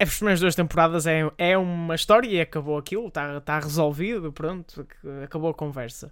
as 0.00 0.16
primeiras 0.16 0.40
duas 0.40 0.54
temporadas 0.54 1.06
é, 1.06 1.30
é 1.36 1.58
uma 1.58 1.94
história 1.94 2.26
e 2.26 2.40
acabou 2.40 2.78
aquilo, 2.78 3.08
está 3.08 3.38
tá 3.42 3.58
resolvido, 3.60 4.32
pronto, 4.32 4.86
acabou 5.22 5.50
a 5.50 5.54
conversa. 5.54 6.10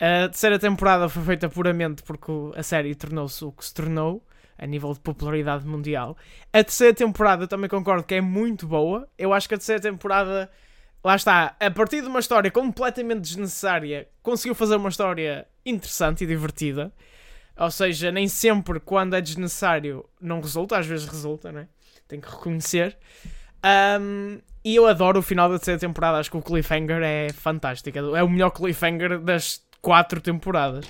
A 0.00 0.28
terceira 0.28 0.58
temporada 0.58 1.08
foi 1.10 1.22
feita 1.22 1.48
puramente 1.48 2.02
porque 2.04 2.32
a 2.56 2.62
série 2.62 2.94
tornou-se 2.94 3.44
o 3.44 3.52
que 3.52 3.64
se 3.64 3.74
tornou, 3.74 4.22
a 4.56 4.66
nível 4.66 4.94
de 4.94 5.00
popularidade 5.00 5.66
mundial. 5.66 6.16
A 6.52 6.64
terceira 6.64 6.94
temporada 6.94 7.44
eu 7.44 7.48
também 7.48 7.68
concordo 7.68 8.02
que 8.02 8.14
é 8.14 8.20
muito 8.20 8.66
boa. 8.66 9.06
Eu 9.18 9.34
acho 9.34 9.46
que 9.46 9.54
a 9.54 9.58
terceira 9.58 9.82
temporada 9.82 10.50
lá 11.02 11.16
está, 11.16 11.56
a 11.58 11.70
partir 11.70 12.02
de 12.02 12.08
uma 12.08 12.20
história 12.20 12.50
completamente 12.50 13.20
desnecessária, 13.20 14.08
conseguiu 14.22 14.54
fazer 14.54 14.76
uma 14.76 14.88
história 14.88 15.46
interessante 15.64 16.24
e 16.24 16.26
divertida. 16.26 16.92
Ou 17.56 17.70
seja, 17.70 18.12
nem 18.12 18.28
sempre 18.28 18.78
quando 18.78 19.16
é 19.16 19.20
desnecessário 19.20 20.04
não 20.20 20.40
resulta, 20.40 20.78
às 20.78 20.86
vezes 20.86 21.06
resulta, 21.06 21.50
né? 21.50 21.68
Tem 22.06 22.20
que 22.20 22.30
reconhecer. 22.30 22.96
Um, 24.00 24.38
e 24.64 24.76
eu 24.76 24.86
adoro 24.86 25.18
o 25.18 25.22
final 25.22 25.48
da 25.48 25.56
terceira 25.58 25.80
temporada, 25.80 26.18
acho 26.18 26.30
que 26.30 26.36
o 26.36 26.42
cliffhanger 26.42 27.02
é 27.02 27.32
fantástico. 27.32 27.98
É 28.16 28.22
o 28.22 28.28
melhor 28.28 28.50
cliffhanger 28.50 29.18
das 29.18 29.62
quatro 29.80 30.20
temporadas. 30.20 30.86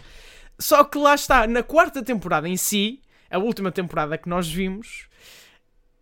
Só 0.59 0.85
que 0.85 0.99
lá 0.99 1.14
está, 1.14 1.47
na 1.47 1.62
quarta 1.62 2.03
temporada 2.03 2.49
em 2.49 2.57
si, 2.57 3.01
a 3.31 3.38
última 3.38 3.71
temporada 3.71 4.18
que 4.18 4.29
nós 4.29 4.51
vimos, 4.51 5.08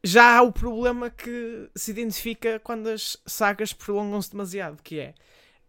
já 0.07 0.39
há 0.39 0.43
o 0.43 0.53
problema 0.53 1.11
que 1.11 1.69
se 1.75 1.91
identifica 1.91 2.61
quando 2.61 2.89
as 2.89 3.17
sagas 3.27 3.73
prolongam-se 3.73 4.31
demasiado, 4.31 4.81
que 4.83 5.01
é 5.01 5.15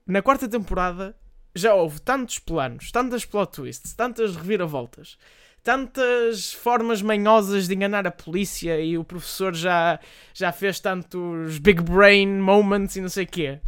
na 0.06 0.22
quarta 0.22 0.48
temporada 0.48 1.16
já 1.56 1.74
houve 1.74 2.00
tantos 2.00 2.38
planos, 2.38 2.92
tantas 2.92 3.26
plot 3.26 3.52
twists, 3.52 3.94
tantas 3.94 4.36
reviravoltas, 4.36 5.18
tantas 5.64 6.54
formas 6.54 7.02
manhosas 7.02 7.68
de 7.68 7.74
enganar 7.74 8.06
a 8.06 8.12
polícia 8.12 8.80
e 8.80 8.96
o 8.96 9.04
professor 9.04 9.56
já, 9.56 10.00
já 10.36 10.52
fez 10.52 10.80
tantos 10.80 11.58
big 11.58 11.82
brain 11.82 12.40
moments 12.40 12.96
e 12.96 13.02
não 13.02 13.10
sei 13.10 13.24
o 13.24 13.28
quê. 13.28 13.60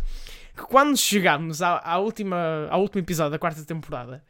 Que 0.56 0.64
quando 0.64 0.96
chegamos 0.96 1.64
à, 1.64 1.82
à 1.84 1.98
última, 1.98 2.68
ao 2.70 2.82
último 2.82 3.02
episódio 3.02 3.32
da 3.32 3.40
quarta 3.40 3.66
temporada, 3.66 4.24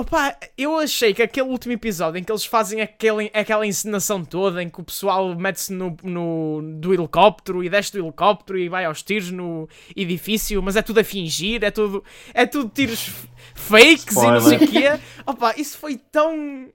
Opa, 0.00 0.34
eu 0.56 0.78
achei 0.78 1.12
que 1.12 1.22
aquele 1.22 1.46
último 1.46 1.74
episódio 1.74 2.18
em 2.18 2.24
que 2.24 2.32
eles 2.32 2.46
fazem 2.46 2.80
aquele, 2.80 3.30
aquela 3.34 3.66
encenação 3.66 4.24
toda, 4.24 4.62
em 4.62 4.70
que 4.70 4.80
o 4.80 4.82
pessoal 4.82 5.34
mete-se 5.34 5.74
no, 5.74 5.94
no, 6.02 6.62
do 6.80 6.94
helicóptero 6.94 7.62
e 7.62 7.68
desce 7.68 7.92
do 7.92 7.98
helicóptero 7.98 8.58
e 8.58 8.66
vai 8.66 8.86
aos 8.86 9.02
tiros 9.02 9.30
no 9.30 9.68
edifício, 9.94 10.62
mas 10.62 10.74
é 10.74 10.80
tudo 10.80 11.00
a 11.00 11.04
fingir, 11.04 11.62
é 11.62 11.70
tudo, 11.70 12.02
é 12.32 12.46
tudo 12.46 12.70
tiros 12.70 13.10
fakes 13.54 14.06
Spoiler. 14.06 14.30
e 14.30 14.40
não 14.40 14.48
sei 14.48 14.56
o 14.56 14.70
quê. 14.70 15.00
Opa, 15.26 15.54
isso 15.58 15.76
foi 15.76 15.98
tão 15.98 16.72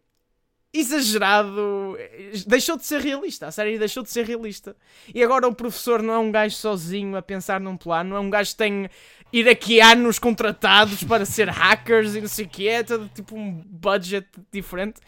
exagerado. 0.80 1.98
Deixou 2.46 2.78
de 2.78 2.86
ser 2.86 3.02
realista. 3.02 3.48
A 3.48 3.52
série 3.52 3.80
deixou 3.80 4.04
de 4.04 4.12
ser 4.12 4.26
realista. 4.26 4.76
E 5.14 5.24
agora 5.24 5.48
o 5.48 5.56
professor 5.56 6.02
não 6.04 6.14
é 6.14 6.20
um 6.20 6.32
gajo 6.32 6.56
sozinho 6.56 7.16
a 7.16 7.22
pensar 7.22 7.60
num 7.60 7.78
plano, 7.78 8.16
é 8.16 8.20
um 8.20 8.30
gajo 8.30 8.52
que 8.52 8.58
tem 8.58 8.90
iraquianos 9.36 10.18
contratados 10.18 11.04
para 11.04 11.26
ser 11.26 11.50
hackers 11.50 12.16
e 12.16 12.22
não 12.22 12.28
sei 12.30 12.46
o 12.46 12.50
que 12.50 12.70
é, 12.70 12.84
todo 12.84 13.10
tipo 13.10 13.36
um 13.36 13.52
budget 13.52 14.26
diferente 14.50 15.02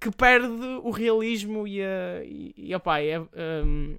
que 0.00 0.10
perde 0.10 0.48
o 0.82 0.90
realismo 0.90 1.66
e, 1.66 1.80
a, 1.80 2.24
e, 2.24 2.52
e 2.56 2.74
opa, 2.74 3.00
é, 3.00 3.20
um, 3.20 3.96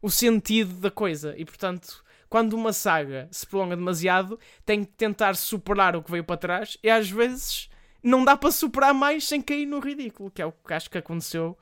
o 0.00 0.08
sentido 0.08 0.74
da 0.74 0.90
coisa. 0.90 1.34
E 1.36 1.44
portanto, 1.44 2.04
quando 2.28 2.52
uma 2.52 2.72
saga 2.72 3.26
se 3.32 3.44
prolonga 3.44 3.74
demasiado, 3.74 4.38
tem 4.64 4.84
que 4.84 4.92
tentar 4.92 5.34
superar 5.34 5.96
o 5.96 6.02
que 6.02 6.10
veio 6.10 6.22
para 6.22 6.36
trás 6.36 6.78
e 6.80 6.88
às 6.88 7.10
vezes 7.10 7.68
não 8.04 8.24
dá 8.24 8.36
para 8.36 8.52
superar 8.52 8.94
mais 8.94 9.26
sem 9.26 9.42
cair 9.42 9.66
no 9.66 9.80
ridículo, 9.80 10.30
que 10.30 10.40
é 10.40 10.46
o 10.46 10.52
que 10.52 10.74
acho 10.74 10.88
que 10.88 10.98
aconteceu 10.98 11.58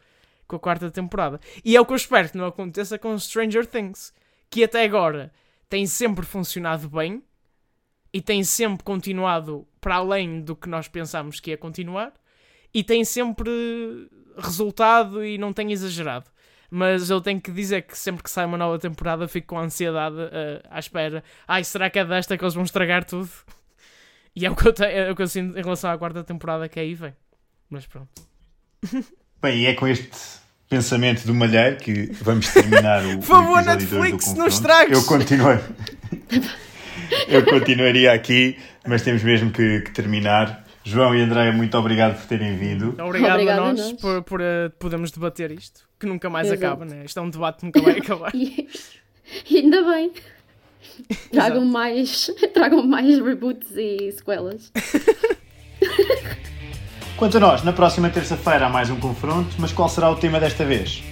com 0.47 0.57
a 0.57 0.61
quarta 0.61 0.91
temporada. 0.91 1.41
E 1.65 1.75
é 1.75 1.81
o 1.81 1.87
que 1.87 1.93
eu 1.93 1.97
espero 1.97 2.29
que 2.29 2.37
não 2.37 2.45
aconteça 2.45 2.99
com 2.99 3.19
Stranger 3.19 3.67
Things, 3.67 4.13
que 4.51 4.63
até 4.63 4.85
agora 4.85 5.33
tem 5.71 5.87
sempre 5.87 6.27
funcionado 6.27 6.91
bem 6.91 7.23
e 8.13 8.21
tem 8.21 8.43
sempre 8.45 8.83
continuado 8.85 9.67
para 9.81 9.97
além 9.97 10.41
do 10.41 10.55
que 10.57 10.69
nós 10.69 10.89
pensámos 10.89 11.41
que 11.41 11.51
ia 11.51 11.57
continuar 11.57 12.13
e 12.73 12.83
tem 12.83 13.05
sempre 13.05 13.51
resultado 14.37 15.25
e 15.25 15.39
não 15.39 15.53
tem 15.53 15.73
exagerado. 15.73 16.27
Mas 16.71 17.11
eu 17.11 17.21
tenho 17.21 17.41
que 17.41 17.51
dizer 17.51 17.83
que 17.83 17.99
sempre 17.99 18.23
que 18.23 18.31
sai 18.31 18.47
uma 18.47 18.57
nova 18.57 18.79
temporada 18.79 19.27
fico 19.27 19.49
com 19.49 19.59
ansiedade 19.59 20.17
uh, 20.17 20.63
à 20.71 20.79
espera. 20.79 21.25
Ai, 21.47 21.65
será 21.65 21.91
que 21.91 21.99
é 21.99 22.05
desta 22.05 22.39
que 22.39 22.45
eles 22.45 22.55
vão 22.55 22.65
estragar 22.65 23.05
tudo? 23.05 23.29
E 24.33 24.47
é 24.47 24.51
o 24.51 24.55
que 24.55 24.69
eu, 24.69 24.73
tenho, 24.73 24.91
é 24.91 25.11
o 25.11 25.17
que 25.17 25.23
eu 25.23 25.27
sinto 25.27 25.59
em 25.59 25.61
relação 25.61 25.91
à 25.91 25.99
quarta 25.99 26.23
temporada 26.23 26.69
que 26.69 26.79
aí 26.79 26.95
vem. 26.95 27.13
Mas 27.69 27.85
pronto. 27.85 28.09
Bem, 29.43 29.63
e 29.63 29.67
é 29.67 29.75
com 29.75 29.89
este 29.89 30.41
pensamento 30.69 31.27
do 31.27 31.35
Malheiro 31.35 31.77
que 31.79 32.13
vamos 32.23 32.49
terminar 32.49 33.05
o, 33.05 33.19
Por 33.19 33.25
favor, 33.25 33.61
Netflix, 33.61 34.33
não 34.35 34.47
estragues! 34.47 34.97
Eu 34.97 35.05
continuei. 35.05 35.59
Eu 37.29 37.45
continuaria 37.45 38.13
aqui, 38.13 38.59
mas 38.87 39.03
temos 39.03 39.23
mesmo 39.23 39.51
que, 39.51 39.81
que, 39.81 39.91
terminar. 39.93 40.65
João 40.83 41.15
e 41.15 41.21
Andréia, 41.21 41.53
muito 41.53 41.77
obrigado 41.77 42.19
por 42.19 42.27
terem 42.27 42.57
vindo. 42.57 42.97
Obrigado, 42.99 43.35
obrigado 43.35 43.59
a 43.59 43.67
nós, 43.67 43.79
nós. 43.79 43.93
por, 43.95 44.23
por 44.23 44.41
uh, 44.41 44.71
podermos 44.79 45.11
debater 45.11 45.51
isto, 45.51 45.83
que 45.99 46.07
nunca 46.07 46.31
mais 46.31 46.47
Exato. 46.47 46.65
acaba, 46.65 46.85
né? 46.85 47.03
Isto 47.05 47.21
é 47.21 47.23
um 47.23 47.31
debate 47.31 47.59
que 47.59 47.67
nunca 47.67 47.83
vai 47.83 47.99
acabar. 48.01 48.33
e, 48.35 48.69
ainda 49.51 49.83
bem. 49.83 50.13
Tragam 51.31 51.65
mais, 51.65 52.31
tragam 52.55 52.87
mais 52.87 53.19
reboots 53.19 53.77
e 53.77 54.11
sequelas. 54.13 54.73
Quanto 57.17 57.37
a 57.37 57.41
nós, 57.41 57.63
na 57.63 57.73
próxima 57.73 58.09
terça-feira 58.09 58.67
há 58.67 58.69
mais 58.71 58.89
um 58.89 58.97
confronto, 58.97 59.55
mas 59.59 59.73
qual 59.73 59.89
será 59.91 60.11
o 60.11 60.17
tema 60.17 60.41
desta 60.41 60.65
vez? 60.65 61.03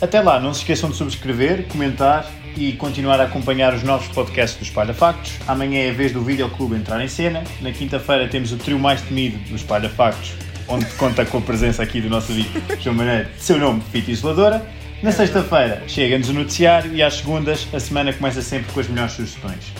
Até 0.00 0.20
lá, 0.20 0.40
não 0.40 0.52
se 0.52 0.60
esqueçam 0.60 0.90
de 0.90 0.96
subscrever, 0.96 1.68
comentar 1.68 2.26
e 2.56 2.72
continuar 2.72 3.20
a 3.20 3.24
acompanhar 3.24 3.74
os 3.74 3.82
novos 3.82 4.08
podcasts 4.08 4.58
do 4.58 4.64
Espalha 4.64 4.94
Factos. 4.94 5.32
Amanhã 5.46 5.80
é 5.80 5.90
a 5.90 5.92
vez 5.92 6.12
do 6.12 6.22
Videoclube 6.22 6.74
entrar 6.74 7.02
em 7.04 7.08
cena. 7.08 7.44
Na 7.60 7.70
quinta-feira 7.70 8.26
temos 8.28 8.52
o 8.52 8.56
trio 8.56 8.78
mais 8.78 9.02
temido 9.02 9.36
do 9.48 9.56
Espalha 9.56 9.88
Factos, 9.88 10.32
onde 10.66 10.86
conta 10.94 11.24
com 11.26 11.38
a 11.38 11.40
presença 11.40 11.82
aqui 11.82 12.00
do 12.00 12.08
nosso 12.08 12.32
amigo 12.32 12.50
João 12.80 12.96
Maneiro, 12.96 13.28
seu 13.38 13.58
nome, 13.58 13.82
Fita 13.92 14.10
Isoladora. 14.10 14.66
Na 15.02 15.12
sexta-feira 15.12 15.82
chega-nos 15.86 16.30
o 16.30 16.32
noticiário 16.32 16.94
e 16.94 17.02
às 17.02 17.16
segundas 17.16 17.68
a 17.72 17.78
semana 17.78 18.12
começa 18.12 18.40
sempre 18.40 18.72
com 18.72 18.80
as 18.80 18.88
melhores 18.88 19.12
sugestões. 19.12 19.72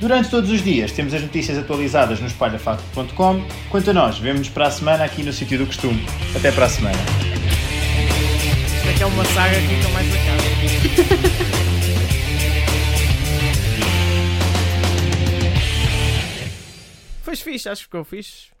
Durante 0.00 0.28
todos 0.28 0.50
os 0.50 0.62
dias 0.62 0.92
temos 0.92 1.14
as 1.14 1.22
notícias 1.22 1.58
atualizadas 1.58 2.20
no 2.20 2.26
espalhafacto.com. 2.26 3.44
Quanto 3.68 3.90
a 3.90 3.92
nós, 3.92 4.18
vemos-nos 4.18 4.48
para 4.48 4.66
a 4.66 4.70
semana 4.70 5.04
aqui 5.04 5.22
no 5.22 5.32
sítio 5.32 5.58
do 5.58 5.66
costume. 5.66 6.04
Até 6.34 6.50
para 6.50 6.66
a 6.66 6.68
semana. 6.68 6.98
Isto 8.76 8.88
é 8.88 8.92
que 8.92 9.02
é 9.02 9.06
uma 9.06 9.24
saga 9.26 9.54
que 9.54 9.74
nunca 9.74 9.88
mais 9.90 10.08
acaba. 10.14 11.74
Foi 17.34 17.52
fixe, 17.52 17.68
acho 17.68 17.80
que 17.82 17.86
ficou 17.86 18.04
fixe. 18.04 18.53